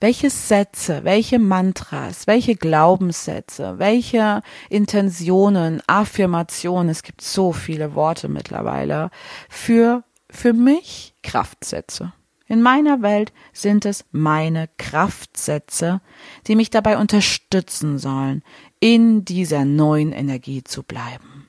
welche 0.00 0.28
Sätze, 0.28 1.04
welche 1.04 1.38
Mantras, 1.38 2.26
welche 2.26 2.56
Glaubenssätze, 2.56 3.78
welche 3.78 4.42
Intentionen, 4.68 5.82
Affirmationen, 5.86 6.90
es 6.90 7.02
gibt 7.02 7.22
so 7.22 7.54
viele 7.54 7.94
Worte 7.94 8.28
mittlerweile, 8.28 9.10
für, 9.48 10.04
für 10.28 10.52
mich 10.52 11.14
Kraftsätze. 11.22 12.12
In 12.52 12.60
meiner 12.60 13.00
Welt 13.00 13.32
sind 13.54 13.86
es 13.86 14.04
meine 14.12 14.68
Kraftsätze, 14.76 16.02
die 16.46 16.54
mich 16.54 16.68
dabei 16.68 16.98
unterstützen 16.98 17.96
sollen, 17.96 18.42
in 18.78 19.24
dieser 19.24 19.64
neuen 19.64 20.12
Energie 20.12 20.62
zu 20.62 20.82
bleiben. 20.82 21.48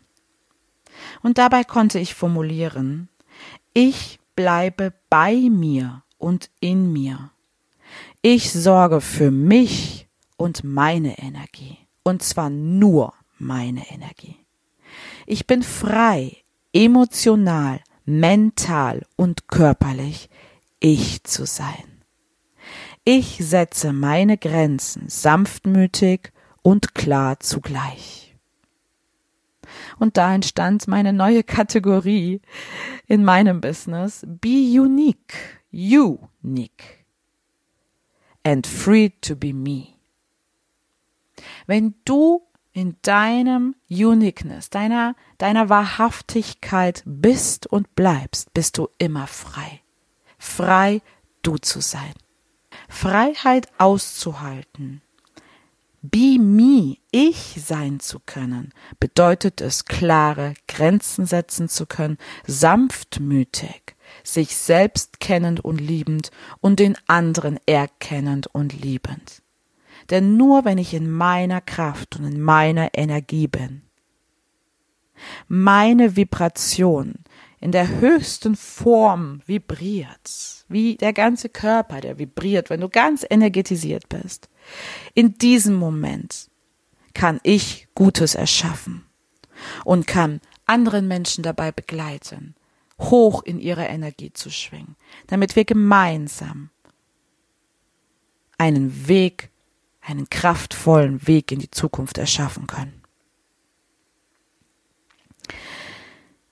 Und 1.21 1.37
dabei 1.37 1.65
konnte 1.65 1.99
ich 1.99 2.13
formulieren, 2.13 3.09
ich 3.73 4.21
bleibe 4.37 4.93
bei 5.09 5.35
mir 5.35 6.03
und 6.19 6.49
in 6.61 6.93
mir. 6.93 7.31
Ich 8.21 8.53
sorge 8.53 9.01
für 9.01 9.29
mich 9.29 10.07
und 10.37 10.63
meine 10.63 11.19
Energie. 11.19 11.79
Und 12.03 12.23
zwar 12.23 12.49
nur 12.49 13.13
meine 13.37 13.91
Energie. 13.91 14.37
Ich 15.25 15.47
bin 15.47 15.63
frei, 15.63 16.37
emotional, 16.71 17.81
mental 18.05 19.05
und 19.17 19.49
körperlich 19.49 20.29
ich 20.83 21.23
zu 21.23 21.45
sein. 21.45 22.03
Ich 23.05 23.37
setze 23.39 23.93
meine 23.93 24.37
Grenzen 24.37 25.07
sanftmütig 25.07 26.31
und 26.61 26.93
klar 26.93 27.39
zugleich. 27.39 28.35
Und 29.97 30.17
da 30.17 30.35
entstand 30.35 30.87
meine 30.87 31.13
neue 31.13 31.43
Kategorie 31.43 32.41
in 33.07 33.23
meinem 33.23 33.61
Business. 33.61 34.25
Be 34.27 34.79
unique. 34.79 35.61
Unique. 35.71 37.05
And 38.43 38.67
free 38.67 39.09
to 39.21 39.37
be 39.37 39.53
me. 39.53 39.87
Wenn 41.65 41.95
du 42.03 42.41
in 42.73 42.97
deinem 43.03 43.75
Uniqueness, 43.89 44.69
deiner, 44.69 45.15
deiner 45.37 45.69
Wahrhaftigkeit 45.69 47.03
bist 47.05 47.67
und 47.67 47.95
bleibst, 47.95 48.53
bist 48.53 48.77
du 48.77 48.89
immer 48.97 49.27
frei. 49.27 49.82
Frei, 50.43 51.01
du 51.41 51.57
zu 51.57 51.79
sein. 51.79 52.13
Freiheit 52.89 53.69
auszuhalten, 53.79 55.01
Be 56.01 56.37
me, 56.37 56.97
ich 57.11 57.55
sein 57.65 58.01
zu 58.01 58.19
können, 58.19 58.73
bedeutet 58.99 59.61
es, 59.61 59.85
klare 59.85 60.53
Grenzen 60.67 61.25
setzen 61.25 61.69
zu 61.69 61.85
können, 61.85 62.17
sanftmütig, 62.45 63.95
sich 64.23 64.57
selbst 64.57 65.21
kennend 65.21 65.63
und 65.63 65.79
liebend 65.79 66.29
und 66.59 66.79
den 66.79 66.97
anderen 67.07 67.57
erkennend 67.65 68.47
und 68.47 68.73
liebend. 68.73 69.41
Denn 70.09 70.35
nur 70.35 70.65
wenn 70.65 70.77
ich 70.77 70.93
in 70.93 71.09
meiner 71.09 71.61
Kraft 71.61 72.17
und 72.17 72.25
in 72.25 72.41
meiner 72.41 72.89
Energie 72.93 73.47
bin, 73.47 73.81
meine 75.47 76.17
Vibration 76.17 77.23
in 77.63 77.71
der 77.71 78.01
höchsten 78.01 78.57
Form 78.57 79.39
vibriert, 79.45 80.65
wie 80.67 80.97
der 80.97 81.13
ganze 81.13 81.47
Körper, 81.47 82.01
der 82.01 82.19
vibriert, 82.19 82.69
wenn 82.69 82.81
du 82.81 82.89
ganz 82.89 83.25
energetisiert 83.29 84.09
bist, 84.09 84.49
in 85.13 85.37
diesem 85.37 85.75
Moment 85.75 86.49
kann 87.13 87.39
ich 87.41 87.87
Gutes 87.95 88.35
erschaffen 88.35 89.05
und 89.85 90.07
kann 90.07 90.41
anderen 90.65 91.07
Menschen 91.07 91.41
dabei 91.41 91.71
begleiten, 91.71 92.53
hoch 92.99 93.43
in 93.43 93.61
ihre 93.61 93.85
Energie 93.85 94.33
zu 94.33 94.49
schwingen, 94.49 94.97
damit 95.27 95.55
wir 95.55 95.63
gemeinsam 95.63 96.69
einen 98.57 99.07
Weg, 99.07 99.51
einen 100.01 100.29
kraftvollen 100.29 101.25
Weg 101.27 101.53
in 101.53 101.59
die 101.59 101.71
Zukunft 101.71 102.17
erschaffen 102.17 102.67
können. 102.67 103.01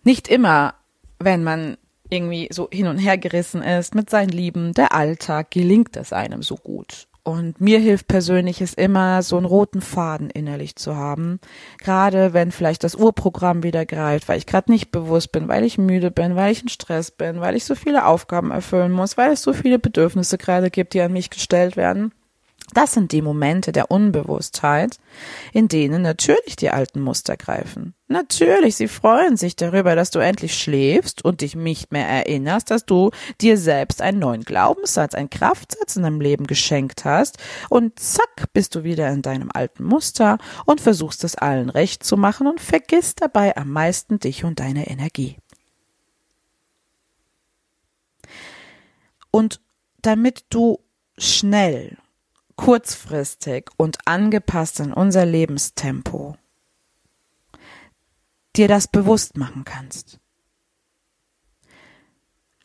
Nicht 0.03 0.29
immer, 0.29 0.75
wenn 1.23 1.43
man 1.43 1.77
irgendwie 2.09 2.49
so 2.51 2.69
hin 2.71 2.87
und 2.87 2.97
her 2.97 3.17
gerissen 3.17 3.63
ist 3.63 3.95
mit 3.95 4.09
seinen 4.09 4.29
Lieben, 4.29 4.73
der 4.73 4.93
Alltag 4.93 5.51
gelingt 5.51 5.95
es 5.95 6.13
einem 6.13 6.43
so 6.43 6.55
gut. 6.55 7.07
Und 7.23 7.61
mir 7.61 7.77
hilft 7.77 8.07
persönlich 8.07 8.61
es 8.61 8.73
immer, 8.73 9.21
so 9.21 9.37
einen 9.37 9.45
roten 9.45 9.81
Faden 9.81 10.31
innerlich 10.31 10.75
zu 10.75 10.95
haben. 10.95 11.39
Gerade 11.77 12.33
wenn 12.33 12.51
vielleicht 12.51 12.83
das 12.83 12.95
Urprogramm 12.95 13.61
wieder 13.61 13.85
greift, 13.85 14.27
weil 14.27 14.39
ich 14.39 14.47
gerade 14.47 14.71
nicht 14.71 14.91
bewusst 14.91 15.31
bin, 15.31 15.47
weil 15.47 15.63
ich 15.63 15.77
müde 15.77 16.09
bin, 16.09 16.35
weil 16.35 16.51
ich 16.51 16.63
in 16.63 16.69
Stress 16.69 17.11
bin, 17.11 17.39
weil 17.39 17.55
ich 17.55 17.65
so 17.65 17.75
viele 17.75 18.05
Aufgaben 18.05 18.49
erfüllen 18.49 18.91
muss, 18.91 19.17
weil 19.17 19.33
es 19.33 19.43
so 19.43 19.53
viele 19.53 19.77
Bedürfnisse 19.77 20.39
gerade 20.39 20.71
gibt, 20.71 20.95
die 20.95 21.01
an 21.01 21.13
mich 21.13 21.29
gestellt 21.29 21.77
werden. 21.77 22.11
Das 22.73 22.93
sind 22.93 23.11
die 23.11 23.21
Momente 23.21 23.71
der 23.71 23.91
Unbewusstheit, 23.91 24.97
in 25.51 25.67
denen 25.67 26.01
natürlich 26.01 26.55
die 26.55 26.69
alten 26.69 27.01
Muster 27.01 27.35
greifen. 27.35 27.93
Natürlich, 28.07 28.75
sie 28.75 28.87
freuen 28.87 29.37
sich 29.37 29.55
darüber, 29.55 29.95
dass 29.95 30.11
du 30.11 30.19
endlich 30.19 30.57
schläfst 30.57 31.23
und 31.23 31.41
dich 31.41 31.55
nicht 31.55 31.91
mehr 31.91 32.07
erinnerst, 32.07 32.71
dass 32.71 32.85
du 32.85 33.11
dir 33.39 33.57
selbst 33.57 34.01
einen 34.01 34.19
neuen 34.19 34.43
Glaubenssatz, 34.43 35.15
einen 35.15 35.29
Kraftsatz 35.29 35.95
in 35.95 36.03
deinem 36.03 36.21
Leben 36.21 36.47
geschenkt 36.47 37.05
hast 37.05 37.37
und 37.69 37.99
zack, 37.99 38.51
bist 38.53 38.75
du 38.75 38.83
wieder 38.83 39.09
in 39.09 39.21
deinem 39.21 39.49
alten 39.53 39.83
Muster 39.83 40.37
und 40.65 40.81
versuchst 40.81 41.23
es 41.23 41.35
allen 41.35 41.69
recht 41.69 42.03
zu 42.03 42.17
machen 42.17 42.47
und 42.47 42.59
vergisst 42.59 43.21
dabei 43.21 43.55
am 43.55 43.71
meisten 43.71 44.19
dich 44.19 44.43
und 44.43 44.59
deine 44.59 44.87
Energie. 44.89 45.37
Und 49.31 49.61
damit 50.01 50.45
du 50.49 50.79
schnell 51.17 51.97
kurzfristig 52.61 53.71
und 53.75 53.97
angepasst 54.05 54.81
an 54.81 54.93
unser 54.93 55.25
Lebenstempo 55.25 56.35
dir 58.55 58.67
das 58.67 58.87
bewusst 58.87 59.35
machen 59.35 59.63
kannst. 59.65 60.19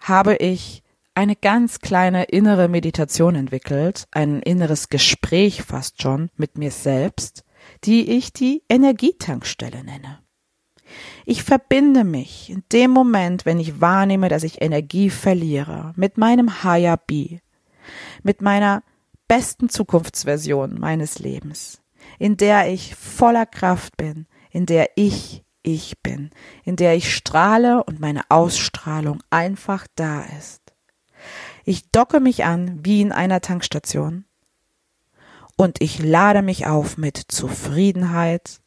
Habe 0.00 0.36
ich 0.36 0.82
eine 1.14 1.34
ganz 1.34 1.78
kleine 1.78 2.24
innere 2.24 2.68
Meditation 2.68 3.36
entwickelt, 3.36 4.06
ein 4.10 4.42
inneres 4.42 4.90
Gespräch 4.90 5.62
fast 5.62 6.02
schon 6.02 6.28
mit 6.36 6.58
mir 6.58 6.72
selbst, 6.72 7.42
die 7.84 8.10
ich 8.18 8.34
die 8.34 8.62
Energietankstelle 8.68 9.82
nenne. 9.82 10.18
Ich 11.24 11.42
verbinde 11.42 12.04
mich 12.04 12.50
in 12.50 12.64
dem 12.70 12.90
Moment, 12.90 13.46
wenn 13.46 13.58
ich 13.58 13.80
wahrnehme, 13.80 14.28
dass 14.28 14.42
ich 14.42 14.60
Energie 14.60 15.08
verliere, 15.08 15.94
mit 15.96 16.18
meinem 16.18 16.62
Higher 16.62 16.98
B, 16.98 17.38
mit 18.22 18.42
meiner 18.42 18.82
besten 19.28 19.68
Zukunftsversion 19.68 20.78
meines 20.78 21.18
Lebens, 21.18 21.82
in 22.18 22.36
der 22.36 22.72
ich 22.72 22.94
voller 22.94 23.46
Kraft 23.46 23.96
bin, 23.96 24.26
in 24.50 24.66
der 24.66 24.90
ich 24.96 25.44
ich 25.62 26.00
bin, 26.00 26.30
in 26.62 26.76
der 26.76 26.94
ich 26.94 27.14
strahle 27.14 27.82
und 27.82 27.98
meine 27.98 28.22
Ausstrahlung 28.28 29.22
einfach 29.30 29.86
da 29.96 30.22
ist. 30.38 30.62
Ich 31.64 31.90
docke 31.90 32.20
mich 32.20 32.44
an 32.44 32.78
wie 32.84 33.00
in 33.00 33.10
einer 33.10 33.40
Tankstation 33.40 34.24
und 35.56 35.80
ich 35.80 35.98
lade 35.98 36.42
mich 36.42 36.66
auf 36.66 36.96
mit 36.96 37.16
Zufriedenheit, 37.16 38.60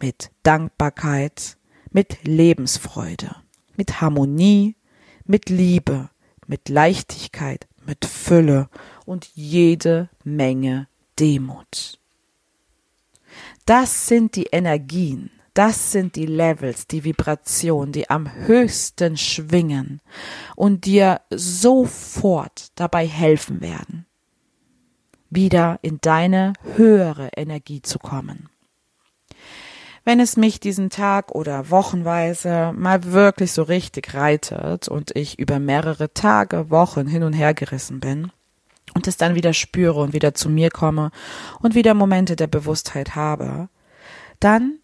mit 0.00 0.30
Dankbarkeit, 0.42 1.58
mit 1.90 2.24
Lebensfreude, 2.24 3.36
mit 3.76 4.00
Harmonie, 4.00 4.76
mit 5.24 5.50
Liebe, 5.50 6.08
mit 6.46 6.68
Leichtigkeit, 6.68 7.66
mit 7.84 8.04
Fülle 8.06 8.68
und 9.06 9.30
jede 9.34 10.10
Menge 10.24 10.88
Demut. 11.18 11.98
Das 13.64 14.06
sind 14.06 14.36
die 14.36 14.48
Energien, 14.52 15.30
das 15.54 15.90
sind 15.90 16.16
die 16.16 16.26
Levels, 16.26 16.86
die 16.86 17.02
Vibrationen, 17.02 17.92
die 17.92 18.10
am 18.10 18.30
höchsten 18.30 19.16
schwingen 19.16 20.02
und 20.54 20.84
dir 20.84 21.22
sofort 21.30 22.68
dabei 22.74 23.06
helfen 23.06 23.62
werden, 23.62 24.04
wieder 25.30 25.78
in 25.80 25.98
deine 26.02 26.52
höhere 26.74 27.30
Energie 27.34 27.80
zu 27.80 27.98
kommen. 27.98 28.50
Wenn 30.04 30.20
es 30.20 30.36
mich 30.36 30.60
diesen 30.60 30.90
Tag 30.90 31.32
oder 31.32 31.70
wochenweise 31.70 32.72
mal 32.76 33.02
wirklich 33.04 33.50
so 33.50 33.64
richtig 33.64 34.14
reitet 34.14 34.86
und 34.86 35.16
ich 35.16 35.38
über 35.38 35.58
mehrere 35.58 36.12
Tage, 36.12 36.70
Wochen 36.70 37.08
hin 37.08 37.24
und 37.24 37.32
her 37.32 37.54
gerissen 37.54 37.98
bin, 37.98 38.30
und 38.96 39.06
es 39.06 39.18
dann 39.18 39.34
wieder 39.34 39.52
spüre 39.52 40.00
und 40.00 40.14
wieder 40.14 40.32
zu 40.32 40.48
mir 40.48 40.70
komme 40.70 41.10
und 41.60 41.74
wieder 41.74 41.92
Momente 41.92 42.34
der 42.34 42.46
Bewusstheit 42.46 43.14
habe, 43.14 43.68
dann 44.40 44.78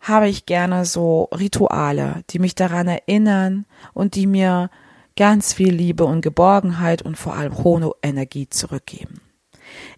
habe 0.00 0.28
ich 0.28 0.46
gerne 0.46 0.84
so 0.84 1.24
Rituale, 1.32 2.22
die 2.30 2.38
mich 2.38 2.54
daran 2.54 2.86
erinnern 2.86 3.66
und 3.94 4.14
die 4.14 4.28
mir 4.28 4.70
ganz 5.16 5.52
viel 5.52 5.74
Liebe 5.74 6.04
und 6.04 6.20
Geborgenheit 6.20 7.02
und 7.02 7.16
vor 7.16 7.34
allem 7.34 7.58
hohe 7.64 7.92
Energie 8.00 8.48
zurückgeben. 8.48 9.20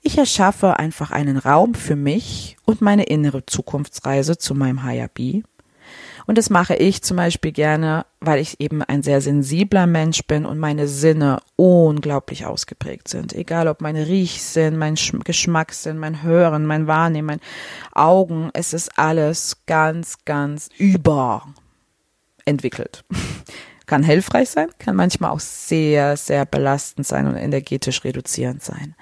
Ich 0.01 0.17
erschaffe 0.17 0.79
einfach 0.79 1.11
einen 1.11 1.37
Raum 1.37 1.75
für 1.75 1.97
mich 1.97 2.57
und 2.65 2.81
meine 2.81 3.05
innere 3.05 3.45
Zukunftsreise 3.45 4.39
zu 4.39 4.55
meinem 4.55 4.81
Be 5.13 5.43
und 6.27 6.39
das 6.39 6.51
mache 6.51 6.75
ich 6.75 7.03
zum 7.03 7.17
Beispiel 7.17 7.53
gerne, 7.53 8.07
weil 8.21 8.41
ich 8.41 8.61
eben 8.61 8.83
ein 8.83 9.03
sehr 9.03 9.21
sensibler 9.21 9.87
Mensch 9.87 10.23
bin 10.27 10.47
und 10.47 10.59
meine 10.59 10.89
Sinne 10.89 11.41
unglaublich 11.57 12.47
ausgeprägt 12.47 13.09
sind. 13.09 13.33
Egal 13.33 13.69
ob 13.69 13.81
meine 13.81 14.07
Riechsinn, 14.07 14.79
mein 14.79 14.95
Geschmackssinn, 14.95 15.99
mein 15.99 16.23
Hören, 16.23 16.67
mein 16.67 16.87
Wahrnehmen, 16.87 17.27
mein 17.27 17.41
Augen, 17.93 18.51
es 18.55 18.73
ist 18.73 18.99
alles 18.99 19.59
ganz, 19.67 20.25
ganz 20.25 20.69
überentwickelt. 20.79 23.05
kann 23.87 24.03
hilfreich 24.03 24.49
sein, 24.49 24.69
kann 24.79 24.97
manchmal 24.97 25.31
auch 25.31 25.41
sehr, 25.41 26.17
sehr 26.17 26.47
belastend 26.47 27.07
sein 27.07 27.27
und 27.27 27.37
energetisch 27.37 28.05
reduzierend 28.05 28.63
sein. 28.63 28.95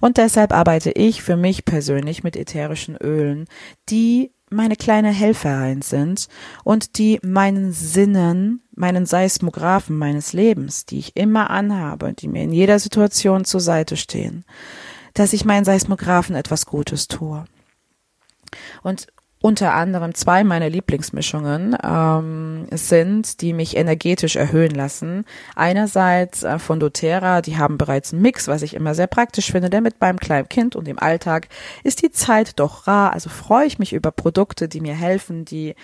Und 0.00 0.18
deshalb 0.18 0.52
arbeite 0.52 0.90
ich 0.90 1.22
für 1.22 1.36
mich 1.36 1.64
persönlich 1.64 2.22
mit 2.22 2.36
ätherischen 2.36 2.96
Ölen, 2.96 3.46
die 3.88 4.32
meine 4.50 4.76
kleine 4.76 5.10
Helferin 5.10 5.82
sind 5.82 6.28
und 6.64 6.98
die 6.98 7.18
meinen 7.22 7.72
Sinnen, 7.72 8.62
meinen 8.74 9.06
Seismographen 9.06 9.96
meines 9.98 10.32
Lebens, 10.32 10.86
die 10.86 10.98
ich 10.98 11.16
immer 11.16 11.50
anhabe, 11.50 12.12
die 12.12 12.28
mir 12.28 12.42
in 12.42 12.52
jeder 12.52 12.78
Situation 12.78 13.44
zur 13.44 13.60
Seite 13.60 13.96
stehen, 13.96 14.44
dass 15.14 15.32
ich 15.32 15.44
meinen 15.44 15.64
Seismographen 15.64 16.36
etwas 16.36 16.66
Gutes 16.66 17.08
tue. 17.08 17.44
Und 18.82 19.08
unter 19.46 19.74
anderem 19.74 20.12
zwei 20.12 20.42
meiner 20.42 20.68
Lieblingsmischungen 20.68 21.76
ähm, 21.80 22.66
sind, 22.72 23.40
die 23.42 23.52
mich 23.52 23.76
energetisch 23.76 24.34
erhöhen 24.34 24.72
lassen. 24.72 25.24
Einerseits 25.54 26.42
äh, 26.42 26.58
von 26.58 26.80
doTERRA, 26.80 27.42
die 27.42 27.56
haben 27.56 27.78
bereits 27.78 28.12
einen 28.12 28.22
Mix, 28.22 28.48
was 28.48 28.62
ich 28.62 28.74
immer 28.74 28.96
sehr 28.96 29.06
praktisch 29.06 29.52
finde, 29.52 29.70
denn 29.70 29.84
mit 29.84 30.00
meinem 30.00 30.18
kleinen 30.18 30.48
Kind 30.48 30.74
und 30.74 30.88
im 30.88 30.98
Alltag 30.98 31.46
ist 31.84 32.02
die 32.02 32.10
Zeit 32.10 32.58
doch 32.58 32.88
rar. 32.88 33.12
Also 33.12 33.30
freue 33.30 33.66
ich 33.66 33.78
mich 33.78 33.92
über 33.92 34.10
Produkte, 34.10 34.66
die 34.66 34.80
mir 34.80 34.94
helfen, 34.94 35.44
die 35.44 35.76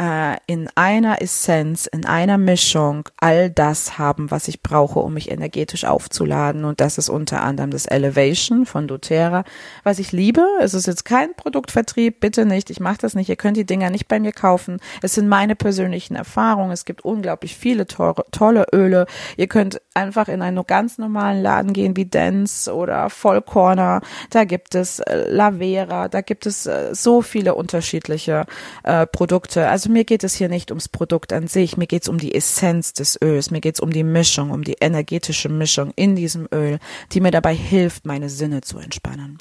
äh, 0.00 0.36
in 0.46 0.68
einer 0.74 1.20
Essenz, 1.20 1.86
in 1.86 2.06
einer 2.06 2.38
Mischung 2.38 3.08
all 3.16 3.50
das 3.50 3.98
haben, 3.98 4.30
was 4.30 4.48
ich 4.48 4.62
brauche, 4.62 5.00
um 5.00 5.14
mich 5.14 5.30
energetisch 5.30 5.84
aufzuladen. 5.84 6.64
Und 6.64 6.80
das 6.80 6.98
ist 6.98 7.08
unter 7.08 7.42
anderem 7.42 7.70
das 7.70 7.86
Elevation 7.86 8.64
von 8.64 8.86
doTERRA, 8.86 9.44
was 9.82 9.98
ich 9.98 10.12
liebe. 10.12 10.44
Es 10.60 10.74
ist 10.74 10.86
jetzt 10.86 11.04
kein 11.04 11.34
Produktvertrieb, 11.34 12.20
bitte 12.20 12.46
nicht. 12.46 12.70
Ich 12.70 12.80
mache 12.80 12.98
das 13.00 13.14
nicht. 13.14 13.28
Ihr 13.28 13.36
könnt 13.36 13.56
die 13.56 13.66
Dinger 13.66 13.90
nicht 13.90 14.08
bei 14.08 14.20
mir 14.20 14.32
kaufen. 14.32 14.78
Es 15.02 15.14
sind 15.14 15.28
meine 15.28 15.56
persönlichen 15.56 16.14
Erfahrungen. 16.14 16.70
Es 16.70 16.84
gibt 16.84 17.04
unglaublich 17.04 17.56
viele 17.56 17.86
tolle, 17.86 18.14
tolle 18.30 18.66
Öle. 18.72 19.06
Ihr 19.36 19.48
könnt 19.48 19.80
einfach 19.94 20.28
in 20.28 20.42
einen 20.42 20.64
ganz 20.66 20.98
normalen 20.98 21.42
Laden 21.42 21.72
gehen 21.72 21.96
wie 21.96 22.06
Dance 22.06 22.72
oder 22.72 23.10
Vollcorner. 23.10 24.00
Da 24.30 24.44
gibt 24.44 24.74
es 24.74 25.00
äh, 25.00 25.28
Lavera, 25.28 26.08
da 26.08 26.20
gibt 26.20 26.46
es 26.46 26.66
äh, 26.66 26.90
so 26.92 27.22
viele 27.22 27.54
unterschiedliche 27.54 28.46
äh, 28.84 29.06
Produkte. 29.06 29.68
Also 29.68 29.87
mir 29.88 30.04
geht 30.04 30.24
es 30.24 30.34
hier 30.34 30.48
nicht 30.48 30.70
ums 30.70 30.88
Produkt 30.88 31.32
an 31.32 31.48
sich, 31.48 31.76
mir 31.76 31.86
geht 31.86 32.02
es 32.02 32.08
um 32.08 32.18
die 32.18 32.34
Essenz 32.34 32.92
des 32.92 33.18
Öls, 33.22 33.50
mir 33.50 33.60
geht 33.60 33.76
es 33.76 33.80
um 33.80 33.90
die 33.90 34.04
Mischung, 34.04 34.50
um 34.50 34.62
die 34.62 34.76
energetische 34.80 35.48
Mischung 35.48 35.92
in 35.96 36.16
diesem 36.16 36.48
Öl, 36.52 36.78
die 37.12 37.20
mir 37.20 37.30
dabei 37.30 37.54
hilft, 37.54 38.06
meine 38.06 38.28
Sinne 38.28 38.60
zu 38.60 38.78
entspannen. 38.78 39.38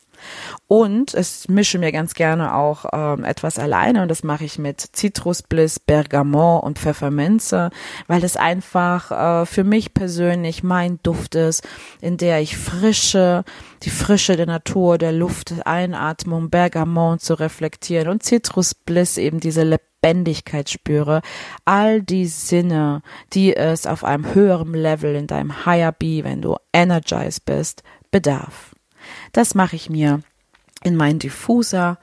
Und 0.68 1.14
es 1.14 1.48
mische 1.48 1.80
mir 1.80 1.92
ganz 1.92 2.14
gerne 2.14 2.54
auch 2.56 2.86
ähm, 2.92 3.24
etwas 3.24 3.60
alleine 3.60 4.02
und 4.02 4.10
das 4.10 4.24
mache 4.24 4.46
ich 4.46 4.60
mit 4.60 4.82
Zitrusbliss, 4.82 5.80
Bergamot 5.80 6.64
und 6.64 6.80
Pfefferminze, 6.80 7.70
weil 8.08 8.24
es 8.24 8.38
einfach 8.38 9.12
äh, 9.12 9.46
für 9.46 9.64
mich 9.64 9.94
persönlich 9.94 10.64
mein 10.64 11.00
Duft 11.04 11.36
ist, 11.36 11.68
in 12.02 12.18
der 12.18 12.42
ich 12.42 12.58
frische, 12.58 13.44
die 13.84 13.90
Frische 13.90 14.36
der 14.36 14.48
Natur, 14.48 14.98
der 14.98 15.12
Luft 15.12 15.54
einatme, 15.66 16.36
um 16.36 16.50
Bergamot 16.50 17.22
zu 17.22 17.34
reflektieren 17.36 18.10
und 18.10 18.24
Zitrusbliss 18.24 19.18
eben 19.18 19.40
diese 19.40 19.64
Lebendigkeit 19.64 20.70
spüre, 20.70 21.22
all 21.66 22.02
die 22.02 22.28
Sinne, 22.28 23.02
die 23.34 23.56
es 23.56 23.88
auf 23.88 24.04
einem 24.04 24.34
höheren 24.34 24.74
Level 24.74 25.16
in 25.16 25.28
deinem 25.28 25.66
Higher 25.66 25.92
Be, 25.92 26.24
wenn 26.24 26.42
du 26.42 26.56
energized 26.74 27.46
bist, 27.46 27.84
bedarf. 28.12 28.77
Das 29.32 29.56
mache 29.56 29.76
ich 29.76 29.90
mir 29.90 30.22
in 30.84 30.96
meinen 30.96 31.20
Diffuser 31.20 31.98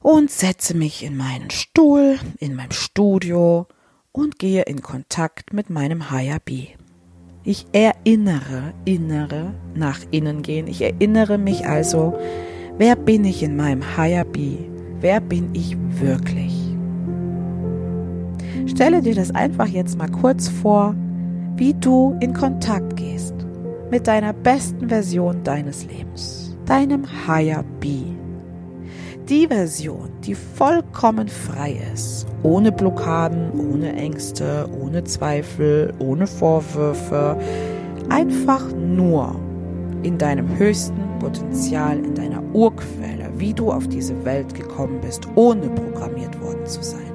und 0.00 0.30
setze 0.30 0.76
mich 0.76 1.02
in 1.02 1.16
meinen 1.16 1.50
Stuhl, 1.50 2.18
in 2.38 2.54
meinem 2.54 2.72
Studio 2.72 3.66
und 4.12 4.38
gehe 4.38 4.62
in 4.62 4.82
Kontakt 4.82 5.52
mit 5.52 5.70
meinem 5.70 6.10
Higher 6.10 6.38
Be. 6.44 6.68
Ich 7.44 7.66
erinnere, 7.72 8.74
innere, 8.84 9.54
nach 9.74 10.00
innen 10.10 10.42
gehen. 10.42 10.66
Ich 10.66 10.82
erinnere 10.82 11.38
mich 11.38 11.66
also, 11.66 12.18
wer 12.76 12.96
bin 12.96 13.24
ich 13.24 13.42
in 13.42 13.56
meinem 13.56 13.96
Higher 13.96 14.24
Be? 14.24 14.58
Wer 15.00 15.20
bin 15.20 15.54
ich 15.54 15.76
wirklich? 16.00 16.52
Stelle 18.66 19.00
dir 19.00 19.14
das 19.14 19.30
einfach 19.30 19.68
jetzt 19.68 19.96
mal 19.96 20.10
kurz 20.10 20.48
vor, 20.48 20.94
wie 21.56 21.74
du 21.74 22.16
in 22.20 22.34
Kontakt 22.34 22.96
gehst 22.96 23.45
mit 23.90 24.06
deiner 24.06 24.32
besten 24.32 24.88
Version 24.88 25.42
deines 25.44 25.86
Lebens, 25.86 26.56
deinem 26.64 27.04
Higher 27.26 27.64
Be. 27.80 28.04
Die 29.28 29.48
Version, 29.48 30.10
die 30.24 30.34
vollkommen 30.34 31.28
frei 31.28 31.80
ist, 31.92 32.26
ohne 32.42 32.70
Blockaden, 32.70 33.50
ohne 33.52 33.92
Ängste, 33.94 34.68
ohne 34.80 35.02
Zweifel, 35.04 35.92
ohne 35.98 36.26
Vorwürfe, 36.26 37.36
einfach 38.08 38.64
nur 38.72 39.34
in 40.02 40.18
deinem 40.18 40.56
höchsten 40.56 41.02
Potenzial, 41.18 41.98
in 41.98 42.14
deiner 42.14 42.42
Urquelle, 42.52 43.30
wie 43.36 43.52
du 43.52 43.72
auf 43.72 43.88
diese 43.88 44.24
Welt 44.24 44.54
gekommen 44.54 45.00
bist, 45.00 45.26
ohne 45.34 45.68
programmiert 45.70 46.40
worden 46.40 46.64
zu 46.66 46.82
sein. 46.82 47.10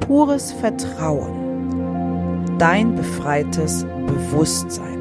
Pures 0.00 0.52
Vertrauen, 0.52 2.44
dein 2.58 2.94
befreites 2.94 3.84
Bewusstsein 4.06 4.95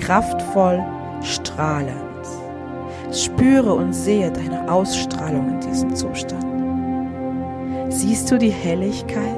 kraftvoll, 0.00 0.82
strahlend. 1.22 1.94
Spüre 3.12 3.74
und 3.74 3.92
sehe 3.92 4.30
deine 4.30 4.70
Ausstrahlung 4.70 5.48
in 5.50 5.60
diesem 5.60 5.94
Zustand. 5.94 6.44
Siehst 7.88 8.30
du 8.30 8.38
die 8.38 8.50
Helligkeit? 8.50 9.36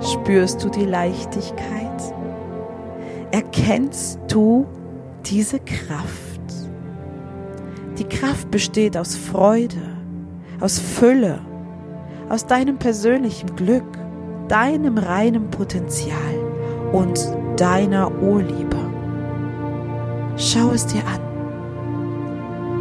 Spürst 0.00 0.62
du 0.62 0.68
die 0.68 0.84
Leichtigkeit? 0.84 2.14
Erkennst 3.30 4.20
du 4.28 4.66
diese 5.26 5.58
Kraft? 5.60 6.40
Die 7.98 8.04
Kraft 8.04 8.50
besteht 8.50 8.96
aus 8.96 9.16
Freude, 9.16 9.82
aus 10.60 10.78
Fülle, 10.78 11.40
aus 12.28 12.46
deinem 12.46 12.78
persönlichen 12.78 13.56
Glück, 13.56 13.98
deinem 14.48 14.98
reinen 14.98 15.50
Potenzial 15.50 16.16
und 16.92 17.18
deiner 17.56 18.10
Urliebe. 18.22 18.87
Schau 20.40 20.70
es 20.70 20.86
dir 20.86 21.02
an. 21.04 21.20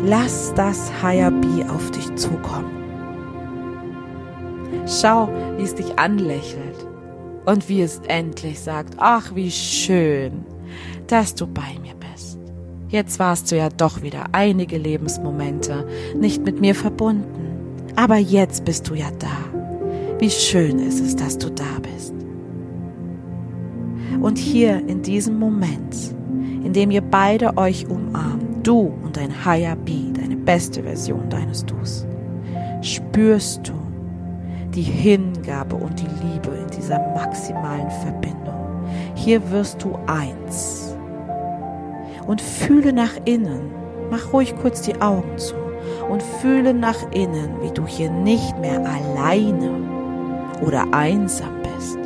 Lass 0.06 0.54
das 0.54 0.92
Be 1.02 1.66
auf 1.74 1.90
dich 1.90 2.16
zukommen. 2.16 2.70
Schau, 4.86 5.28
wie 5.58 5.64
es 5.64 5.74
dich 5.74 5.98
anlächelt 5.98 6.86
und 7.48 7.68
wie 7.68 7.82
es 7.82 8.00
endlich 8.08 8.60
sagt, 8.60 8.94
ach 8.98 9.34
wie 9.34 9.50
schön, 9.50 10.46
dass 11.08 11.34
du 11.34 11.48
bei 11.48 11.80
mir 11.82 11.96
bist. 12.14 12.38
Jetzt 12.90 13.18
warst 13.18 13.52
du 13.52 13.58
ja 13.58 13.70
doch 13.70 14.04
wieder 14.04 14.26
einige 14.34 14.78
Lebensmomente 14.78 15.88
nicht 16.16 16.46
mit 16.46 16.62
mir 16.62 16.76
verbunden, 16.76 17.82
aber 17.96 18.18
jetzt 18.18 18.66
bist 18.66 18.88
du 18.88 18.94
ja 18.94 19.10
da. 19.18 20.20
Wie 20.20 20.30
schön 20.30 20.78
ist 20.78 21.00
es, 21.00 21.16
dass 21.16 21.40
du 21.40 21.50
da 21.50 21.80
bist. 21.82 22.14
Und 24.22 24.38
hier 24.38 24.88
in 24.88 25.02
diesem 25.02 25.40
Moment 25.40 26.16
indem 26.64 26.92
ihr 26.92 27.02
beide 27.02 27.58
euch 27.58 27.88
umarmt, 27.90 28.66
du 28.66 28.94
und 29.04 29.18
dein 29.18 29.46
Higher 29.46 29.76
Be, 29.76 30.12
deine 30.14 30.36
beste 30.36 30.84
Version 30.84 31.30
deines 31.30 31.66
Dus, 31.66 32.06
spürst 32.82 33.68
du 33.68 33.74
die 34.74 34.82
Hingabe 34.82 35.76
und 35.76 36.00
die 36.00 36.26
Liebe 36.26 36.50
in 36.56 36.68
dieser 36.68 37.00
maximalen 37.14 37.90
Verbindung. 37.90 38.84
Hier 39.16 39.52
wirst 39.52 39.84
du 39.84 39.98
eins. 40.06 40.96
Und 42.28 42.42
fühle 42.42 42.92
nach 42.92 43.14
innen. 43.26 43.72
Mach 44.12 44.34
ruhig 44.34 44.54
kurz 44.62 44.82
die 44.82 45.00
Augen 45.02 45.38
zu 45.38 45.56
und 46.10 46.22
fühle 46.22 46.74
nach 46.74 47.12
innen, 47.12 47.50
wie 47.62 47.72
du 47.72 47.86
hier 47.86 48.12
nicht 48.12 48.58
mehr 48.60 48.80
alleine 48.80 49.72
oder 50.66 50.86
einsam 50.92 51.54
bist, 51.64 51.98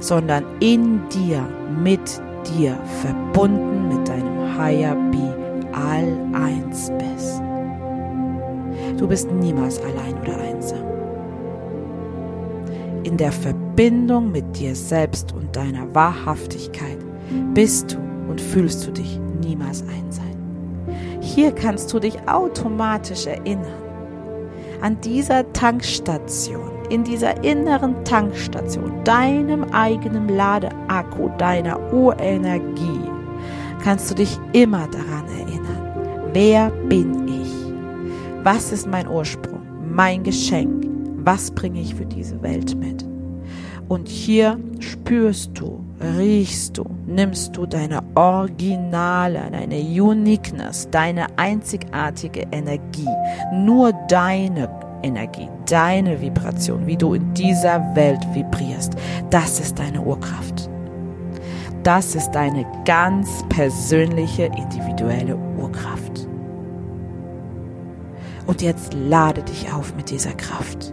sondern 0.00 0.44
in 0.60 1.00
dir, 1.08 1.46
mit 1.82 2.20
dir, 2.48 2.76
verbunden 3.02 3.88
mit 3.88 4.08
deinem 4.08 4.58
Higher 4.58 4.94
Be, 4.94 5.68
all 5.72 6.06
eins 6.34 6.90
bist. 6.98 7.42
Du 8.98 9.06
bist 9.06 9.30
niemals 9.30 9.80
allein 9.80 10.14
oder 10.22 10.38
einsam. 10.38 10.78
In 13.04 13.16
der 13.16 13.32
Verbindung 13.32 14.30
mit 14.30 14.58
dir 14.58 14.74
selbst 14.76 15.32
und 15.32 15.54
deiner 15.56 15.92
Wahrhaftigkeit 15.94 16.98
bist 17.54 17.92
du 17.92 17.98
und 18.30 18.40
fühlst 18.40 18.86
du 18.86 18.92
dich 18.92 19.18
niemals 19.40 19.82
einsam. 19.82 20.24
Hier 21.20 21.52
kannst 21.52 21.92
du 21.92 21.98
dich 21.98 22.16
automatisch 22.28 23.26
erinnern 23.26 23.82
an 24.82 25.00
dieser 25.00 25.50
Tankstation, 25.52 26.70
in 26.92 27.04
dieser 27.04 27.42
inneren 27.42 28.04
Tankstation, 28.04 29.02
deinem 29.02 29.64
eigenen 29.72 30.28
Ladeakku, 30.28 31.30
deiner 31.38 31.80
Urenergie, 31.90 33.00
kannst 33.82 34.10
du 34.10 34.14
dich 34.14 34.38
immer 34.52 34.86
daran 34.88 35.24
erinnern, 35.38 36.28
wer 36.34 36.70
bin 36.90 37.28
ich? 37.28 38.44
Was 38.44 38.72
ist 38.72 38.86
mein 38.86 39.08
Ursprung, 39.08 39.62
mein 39.90 40.22
Geschenk? 40.22 40.86
Was 41.24 41.50
bringe 41.50 41.80
ich 41.80 41.94
für 41.94 42.04
diese 42.04 42.42
Welt 42.42 42.76
mit? 42.76 43.06
Und 43.88 44.06
hier 44.08 44.58
spürst 44.80 45.52
du, 45.54 45.82
riechst 46.18 46.76
du, 46.76 46.84
nimmst 47.06 47.56
du 47.56 47.64
deine 47.64 48.02
Originale, 48.14 49.48
deine 49.50 49.78
Uniqueness, 49.78 50.88
deine 50.90 51.26
einzigartige 51.38 52.46
Energie, 52.52 53.08
nur 53.54 53.92
deine 54.08 54.68
Energie, 55.02 55.48
deine 55.66 56.20
Vibration, 56.20 56.86
wie 56.86 56.96
du 56.96 57.14
in 57.14 57.34
dieser 57.34 57.94
Welt 57.94 58.20
vibrierst, 58.32 58.94
das 59.30 59.60
ist 59.60 59.78
deine 59.78 60.00
Urkraft. 60.00 60.70
Das 61.82 62.14
ist 62.14 62.30
deine 62.30 62.64
ganz 62.84 63.44
persönliche, 63.48 64.44
individuelle 64.44 65.36
Urkraft. 65.58 66.28
Und 68.46 68.62
jetzt 68.62 68.94
lade 68.94 69.42
dich 69.42 69.72
auf 69.72 69.94
mit 69.96 70.10
dieser 70.10 70.32
Kraft. 70.32 70.92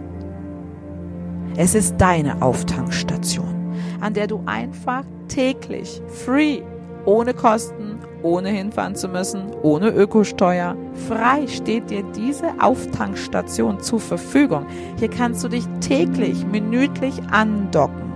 Es 1.56 1.74
ist 1.74 1.96
deine 1.98 2.42
Auftankstation, 2.42 3.74
an 4.00 4.14
der 4.14 4.26
du 4.26 4.42
einfach 4.46 5.04
täglich, 5.28 6.00
free, 6.08 6.62
ohne 7.04 7.34
Kosten, 7.34 7.98
ohne 8.22 8.50
hinfahren 8.50 8.94
zu 8.94 9.08
müssen, 9.08 9.50
ohne 9.62 9.88
Ökosteuer, 9.90 10.76
frei 11.08 11.46
steht 11.46 11.90
dir 11.90 12.02
diese 12.14 12.48
Auftankstation 12.60 13.80
zur 13.80 14.00
Verfügung. 14.00 14.66
Hier 14.98 15.08
kannst 15.08 15.44
du 15.44 15.48
dich 15.48 15.64
täglich, 15.80 16.46
minütlich 16.46 17.14
andocken 17.30 18.12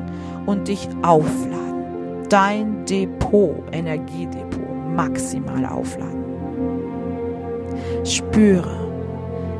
und 0.46 0.68
dich 0.68 0.88
aufladen. 1.02 2.24
Dein 2.28 2.84
Depot, 2.86 3.56
Energiedepot, 3.72 4.94
maximal 4.94 5.66
aufladen. 5.66 6.24
Spüre, 8.04 8.88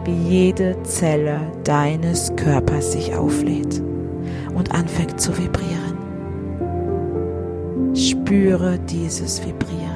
wie 0.05 0.29
jede 0.29 0.83
Zelle 0.83 1.41
deines 1.65 2.35
Körpers 2.37 2.93
sich 2.93 3.15
auflädt 3.15 3.83
und 4.55 4.73
anfängt 4.75 5.21
zu 5.21 5.37
vibrieren. 5.37 5.95
Spüre 7.95 8.79
dieses 8.81 9.45
Vibrieren. 9.45 9.94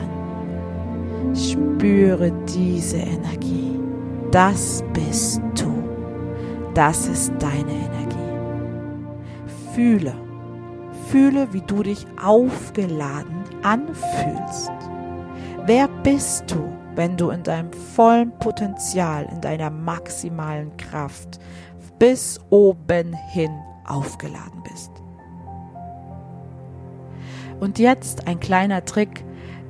Spüre 1.39 2.33
diese 2.49 2.99
Energie. 2.99 3.79
Das 4.31 4.83
bist 4.93 5.41
du. 5.55 5.73
Das 6.75 7.07
ist 7.07 7.33
deine 7.39 7.73
Energie. 7.73 8.19
Fühle, 9.75 10.15
fühle, 11.11 11.53
wie 11.53 11.63
du 11.63 11.83
dich 11.83 12.07
aufgeladen 12.23 13.45
anfühlst. 13.63 14.71
Wer 15.67 15.89
bist 16.03 16.51
du? 16.51 16.79
wenn 16.99 17.17
du 17.17 17.31
in 17.31 17.45
deinem 17.45 17.73
vollen 17.73 18.33
Potenzial, 18.41 19.29
in 19.31 19.41
deiner 19.41 19.71
maximalen 19.71 20.77
Kraft 20.79 21.39
bis 22.01 22.41
oben 22.51 23.15
hin 23.31 23.53
aufgeladen 23.87 24.65
bist. 24.65 24.91
Und 27.61 27.79
jetzt 27.79 28.27
ein 28.27 28.41
kleiner 28.41 28.85
Trick, 28.85 29.25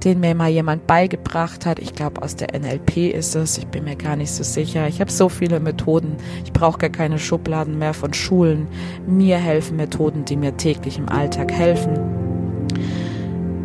den 0.04 0.20
mir 0.20 0.34
mal 0.34 0.48
jemand 0.48 0.86
beigebracht 0.86 1.66
hat. 1.66 1.78
Ich 1.78 1.94
glaube, 1.94 2.22
aus 2.22 2.36
der 2.36 2.58
NLP 2.58 3.14
ist 3.14 3.34
es. 3.34 3.58
Ich 3.58 3.66
bin 3.66 3.84
mir 3.84 3.96
gar 3.96 4.16
nicht 4.16 4.30
so 4.30 4.44
sicher. 4.44 4.86
Ich 4.88 5.00
habe 5.00 5.10
so 5.10 5.28
viele 5.28 5.60
Methoden. 5.60 6.16
Ich 6.44 6.52
brauche 6.52 6.78
gar 6.78 6.90
keine 6.90 7.18
Schubladen 7.18 7.78
mehr 7.78 7.94
von 7.94 8.14
Schulen. 8.14 8.68
Mir 9.06 9.38
helfen 9.38 9.76
Methoden, 9.76 10.24
die 10.24 10.36
mir 10.36 10.56
täglich 10.56 10.98
im 10.98 11.08
Alltag 11.08 11.52
helfen 11.52 12.28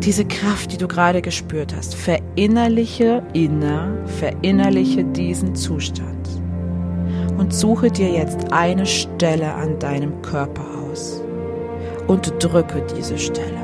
diese 0.04 0.26
Kraft, 0.26 0.70
die 0.72 0.76
du 0.76 0.86
gerade 0.86 1.22
gespürt 1.22 1.74
hast, 1.74 1.94
verinnerliche 1.94 3.22
inner, 3.32 3.96
verinnerliche 4.06 5.02
diesen 5.02 5.54
Zustand 5.54 6.28
und 7.38 7.54
suche 7.54 7.90
dir 7.90 8.10
jetzt 8.10 8.52
eine 8.52 8.86
Stelle 8.86 9.54
an 9.54 9.78
deinem 9.78 10.20
Körper 10.20 10.64
aus 10.90 11.22
und 12.06 12.32
drücke 12.38 12.84
diese 12.96 13.18
Stelle. 13.18 13.63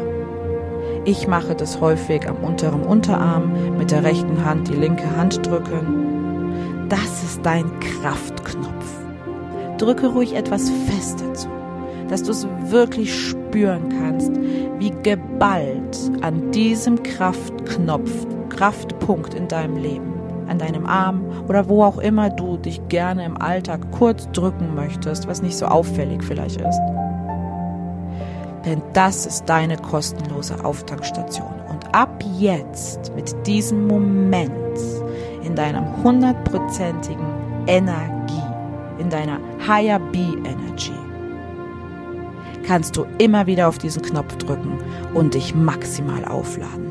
Ich 1.05 1.27
mache 1.27 1.55
das 1.55 1.81
häufig 1.81 2.29
am 2.29 2.37
unteren 2.45 2.83
Unterarm, 2.83 3.77
mit 3.79 3.91
der 3.91 4.05
rechten 4.05 4.45
Hand 4.45 4.69
die 4.69 4.75
linke 4.75 5.17
Hand 5.17 5.47
drücken. 5.47 6.89
Das 6.89 7.23
ist 7.23 7.41
dein 7.45 7.71
Kraftknopf. 7.81 8.87
Drücke 9.79 10.09
ruhig 10.09 10.35
etwas 10.35 10.71
fester 10.87 11.33
zu 11.35 11.49
dass 12.11 12.25
du 12.25 12.33
es 12.33 12.47
wirklich 12.65 13.15
spüren 13.15 13.89
kannst, 13.89 14.33
wie 14.79 14.91
geballt 15.03 16.11
an 16.23 16.51
diesem 16.51 17.03
Kraftknopf, 17.03 18.27
Kraftpunkt 18.49 19.33
in 19.35 19.47
deinem 19.47 19.77
Leben, 19.77 20.13
an 20.49 20.59
deinem 20.59 20.87
Arm 20.87 21.25
oder 21.49 21.69
wo 21.69 21.85
auch 21.85 21.99
immer 21.99 22.29
du 22.29 22.57
dich 22.57 22.89
gerne 22.89 23.25
im 23.25 23.41
Alltag 23.41 23.93
kurz 23.93 24.29
drücken 24.33 24.75
möchtest, 24.75 25.29
was 25.29 25.41
nicht 25.41 25.57
so 25.57 25.67
auffällig 25.67 26.25
vielleicht 26.25 26.61
ist. 26.61 26.81
Denn 28.65 28.83
das 28.93 29.27
ist 29.27 29.45
deine 29.47 29.77
kostenlose 29.77 30.65
Auftankstation. 30.65 31.49
Und 31.69 31.95
ab 31.95 32.23
jetzt, 32.39 33.15
mit 33.15 33.35
diesem 33.47 33.87
Moment, 33.87 34.79
in 35.43 35.55
deinem 35.57 36.03
hundertprozentigen 36.03 37.27
Energie, 37.67 38.43
in 38.99 39.09
deiner 39.09 39.39
Higher 39.67 39.99
B 39.99 40.19
Energy, 40.19 40.93
kannst 42.67 42.97
du 42.97 43.07
immer 43.19 43.47
wieder 43.47 43.69
auf 43.69 43.79
diesen 43.79 44.03
Knopf 44.03 44.37
drücken 44.37 44.79
und 45.15 45.35
dich 45.35 45.55
maximal 45.55 46.25
aufladen. 46.27 46.91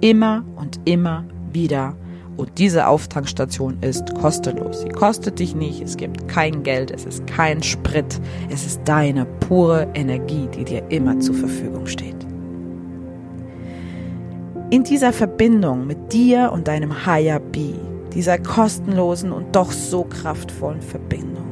Immer 0.00 0.44
und 0.56 0.80
immer 0.84 1.24
wieder. 1.52 1.94
Und 2.40 2.58
diese 2.58 2.86
Auftankstation 2.86 3.76
ist 3.82 4.14
kostenlos. 4.14 4.80
Sie 4.80 4.88
kostet 4.88 5.40
dich 5.40 5.54
nicht, 5.54 5.82
es 5.82 5.98
gibt 5.98 6.26
kein 6.26 6.62
Geld, 6.62 6.90
es 6.90 7.04
ist 7.04 7.26
kein 7.26 7.62
Sprit, 7.62 8.18
es 8.48 8.64
ist 8.64 8.80
deine 8.86 9.26
pure 9.26 9.86
Energie, 9.92 10.48
die 10.56 10.64
dir 10.64 10.82
immer 10.88 11.20
zur 11.20 11.34
Verfügung 11.34 11.84
steht. 11.86 12.16
In 14.70 14.84
dieser 14.84 15.12
Verbindung 15.12 15.86
mit 15.86 16.14
dir 16.14 16.50
und 16.50 16.66
deinem 16.66 17.04
Higher 17.04 17.40
Be, 17.40 17.74
dieser 18.14 18.38
kostenlosen 18.38 19.32
und 19.32 19.54
doch 19.54 19.70
so 19.70 20.04
kraftvollen 20.04 20.80
Verbindung, 20.80 21.44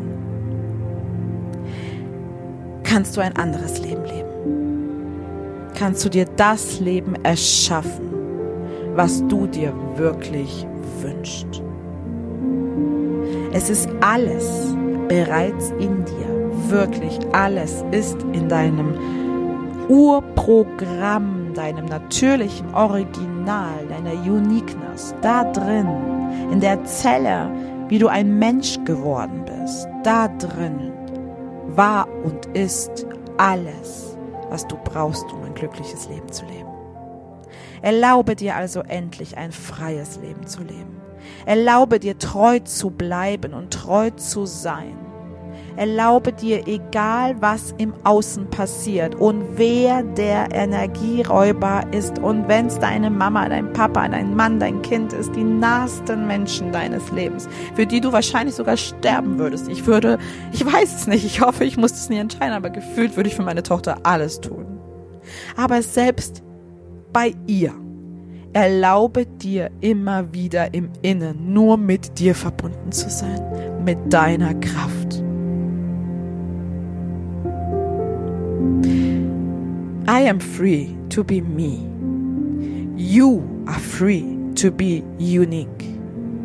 kannst 2.82 3.14
du 3.14 3.20
ein 3.20 3.36
anderes 3.36 3.78
Leben 3.82 4.06
leben. 4.06 5.68
Kannst 5.78 6.02
du 6.06 6.08
dir 6.08 6.24
das 6.38 6.80
Leben 6.80 7.14
erschaffen, 7.24 8.08
was 8.94 9.22
du 9.28 9.46
dir 9.46 9.74
wirklich 9.96 10.66
wünschst. 11.02 11.62
Es 13.52 13.70
ist 13.70 13.88
alles 14.00 14.74
bereits 15.08 15.70
in 15.78 16.04
dir, 16.04 16.70
wirklich 16.70 17.18
alles 17.32 17.84
ist 17.90 18.16
in 18.32 18.48
deinem 18.48 18.94
Urprogramm, 19.88 21.54
deinem 21.54 21.86
natürlichen 21.86 22.74
Original, 22.74 23.86
deiner 23.88 24.12
Uniqueness, 24.22 25.14
da 25.22 25.44
drin, 25.50 25.88
in 26.52 26.60
der 26.60 26.84
Zelle, 26.84 27.50
wie 27.88 27.98
du 27.98 28.08
ein 28.08 28.38
Mensch 28.38 28.78
geworden 28.84 29.44
bist, 29.46 29.88
da 30.04 30.28
drin 30.28 30.92
war 31.68 32.06
und 32.24 32.46
ist 32.54 33.06
alles, 33.38 34.16
was 34.50 34.66
du 34.66 34.76
brauchst, 34.84 35.24
um 35.32 35.42
ein 35.44 35.54
glückliches 35.54 36.08
Leben 36.08 36.30
zu 36.30 36.44
leben. 36.46 36.67
Erlaube 37.82 38.36
dir 38.36 38.56
also 38.56 38.80
endlich 38.80 39.36
ein 39.36 39.52
freies 39.52 40.18
Leben 40.20 40.46
zu 40.46 40.62
leben. 40.62 41.00
Erlaube 41.46 41.98
dir 42.00 42.18
treu 42.18 42.58
zu 42.60 42.90
bleiben 42.90 43.54
und 43.54 43.72
treu 43.72 44.10
zu 44.10 44.46
sein. 44.46 44.96
Erlaube 45.76 46.32
dir, 46.32 46.66
egal 46.66 47.40
was 47.40 47.72
im 47.78 47.94
Außen 48.02 48.50
passiert 48.50 49.14
und 49.14 49.44
wer 49.56 50.02
der 50.02 50.52
Energieräuber 50.52 51.84
ist 51.92 52.18
und 52.18 52.48
wenn 52.48 52.66
es 52.66 52.80
deine 52.80 53.10
Mama, 53.10 53.48
dein 53.48 53.72
Papa, 53.72 54.08
dein 54.08 54.34
Mann, 54.34 54.58
dein 54.58 54.82
Kind 54.82 55.12
ist, 55.12 55.36
die 55.36 55.44
nahesten 55.44 56.26
Menschen 56.26 56.72
deines 56.72 57.12
Lebens, 57.12 57.48
für 57.76 57.86
die 57.86 58.00
du 58.00 58.10
wahrscheinlich 58.12 58.56
sogar 58.56 58.76
sterben 58.76 59.38
würdest. 59.38 59.68
Ich 59.68 59.86
würde, 59.86 60.18
ich 60.50 60.66
weiß 60.66 60.96
es 60.96 61.06
nicht, 61.06 61.24
ich 61.24 61.42
hoffe, 61.42 61.64
ich 61.64 61.76
muss 61.76 61.92
es 61.92 62.08
nie 62.08 62.18
entscheiden, 62.18 62.54
aber 62.54 62.70
gefühlt 62.70 63.16
würde 63.16 63.28
ich 63.28 63.36
für 63.36 63.44
meine 63.44 63.62
Tochter 63.62 63.98
alles 64.02 64.40
tun. 64.40 64.80
Aber 65.56 65.80
selbst 65.82 66.42
bei 67.12 67.34
ihr 67.46 67.74
Erlaube 68.52 69.26
dir 69.26 69.70
immer 69.82 70.32
wieder 70.32 70.72
im 70.72 70.88
Innen 71.02 71.52
nur 71.52 71.76
mit 71.76 72.18
dir 72.18 72.34
verbunden 72.34 72.90
zu 72.90 73.10
sein, 73.10 73.40
mit 73.84 73.98
deiner 74.10 74.54
Kraft. 74.54 75.22
I 80.08 80.28
am 80.28 80.40
free 80.40 80.88
to 81.10 81.22
be 81.22 81.42
me. 81.42 81.78
You 82.96 83.42
are 83.66 83.78
free 83.78 84.24
to 84.54 84.70
be 84.70 85.04
unique. 85.18 85.68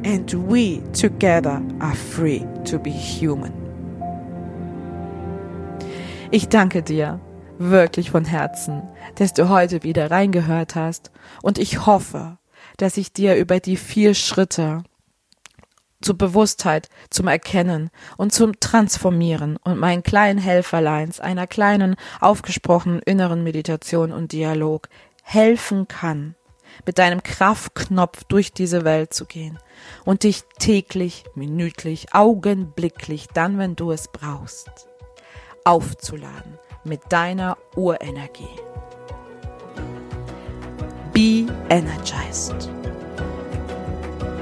And 0.03 0.31
we 0.49 0.81
together 0.91 1.61
are 1.79 1.95
free 1.95 2.45
to 2.65 2.77
be 2.77 2.91
human. 2.91 3.53
Ich 6.31 6.49
danke 6.49 6.83
dir 6.83 7.19
wirklich 7.57 8.11
von 8.11 8.25
Herzen, 8.25 8.83
dass 9.15 9.33
du 9.33 9.49
heute 9.49 9.83
wieder 9.83 10.11
reingehört 10.11 10.75
hast. 10.75 11.11
Und 11.41 11.57
ich 11.57 11.85
hoffe, 11.85 12.37
dass 12.77 12.97
ich 12.97 13.13
dir 13.13 13.35
über 13.35 13.59
die 13.59 13.77
vier 13.77 14.13
Schritte 14.13 14.83
zur 16.01 16.17
Bewusstheit, 16.17 16.89
zum 17.09 17.27
Erkennen 17.27 17.89
und 18.17 18.33
zum 18.33 18.59
Transformieren 18.59 19.57
und 19.57 19.79
meinen 19.79 20.03
kleinen 20.03 20.39
Helferleins, 20.39 21.19
einer 21.19 21.47
kleinen, 21.47 21.95
aufgesprochenen 22.19 22.99
inneren 22.99 23.43
Meditation 23.43 24.11
und 24.11 24.33
Dialog 24.33 24.89
helfen 25.23 25.87
kann, 25.87 26.35
mit 26.85 26.97
deinem 26.97 27.23
Kraftknopf 27.23 28.25
durch 28.25 28.51
diese 28.51 28.83
Welt 28.83 29.13
zu 29.13 29.25
gehen 29.25 29.59
und 30.03 30.23
dich 30.23 30.43
täglich, 30.59 31.23
minütlich, 31.35 32.13
augenblicklich, 32.13 33.27
dann, 33.33 33.57
wenn 33.57 33.75
du 33.75 33.91
es 33.91 34.09
brauchst, 34.09 34.89
aufzuladen 35.63 36.57
mit 36.83 37.01
deiner 37.09 37.57
Urenergie. 37.75 38.59
Be 41.13 41.45
energized. 41.69 42.69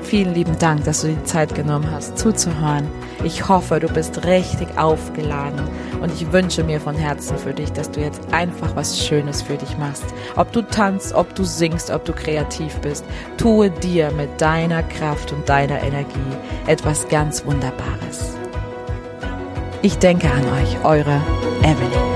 Vielen 0.03 0.33
lieben 0.33 0.57
Dank, 0.59 0.83
dass 0.83 1.01
du 1.01 1.07
die 1.07 1.23
Zeit 1.23 1.55
genommen 1.55 1.89
hast, 1.89 2.17
zuzuhören. 2.17 2.87
Ich 3.23 3.47
hoffe, 3.47 3.79
du 3.79 3.87
bist 3.87 4.25
richtig 4.25 4.77
aufgeladen 4.77 5.69
und 6.01 6.11
ich 6.11 6.31
wünsche 6.33 6.63
mir 6.63 6.81
von 6.81 6.95
Herzen 6.95 7.37
für 7.37 7.53
dich, 7.53 7.71
dass 7.71 7.91
du 7.91 8.01
jetzt 8.01 8.21
einfach 8.33 8.75
was 8.75 8.99
Schönes 8.99 9.41
für 9.41 9.55
dich 9.55 9.77
machst. 9.77 10.03
Ob 10.35 10.51
du 10.51 10.63
tanzt, 10.63 11.13
ob 11.13 11.33
du 11.35 11.43
singst, 11.43 11.91
ob 11.91 12.03
du 12.03 12.11
kreativ 12.11 12.75
bist, 12.79 13.05
tue 13.37 13.69
dir 13.69 14.11
mit 14.11 14.41
deiner 14.41 14.83
Kraft 14.83 15.31
und 15.31 15.47
deiner 15.47 15.81
Energie 15.81 16.19
etwas 16.67 17.07
ganz 17.07 17.45
Wunderbares. 17.45 18.35
Ich 19.81 19.97
denke 19.97 20.29
an 20.29 20.45
euch, 20.61 20.83
eure 20.83 21.21
Evelyn. 21.63 22.10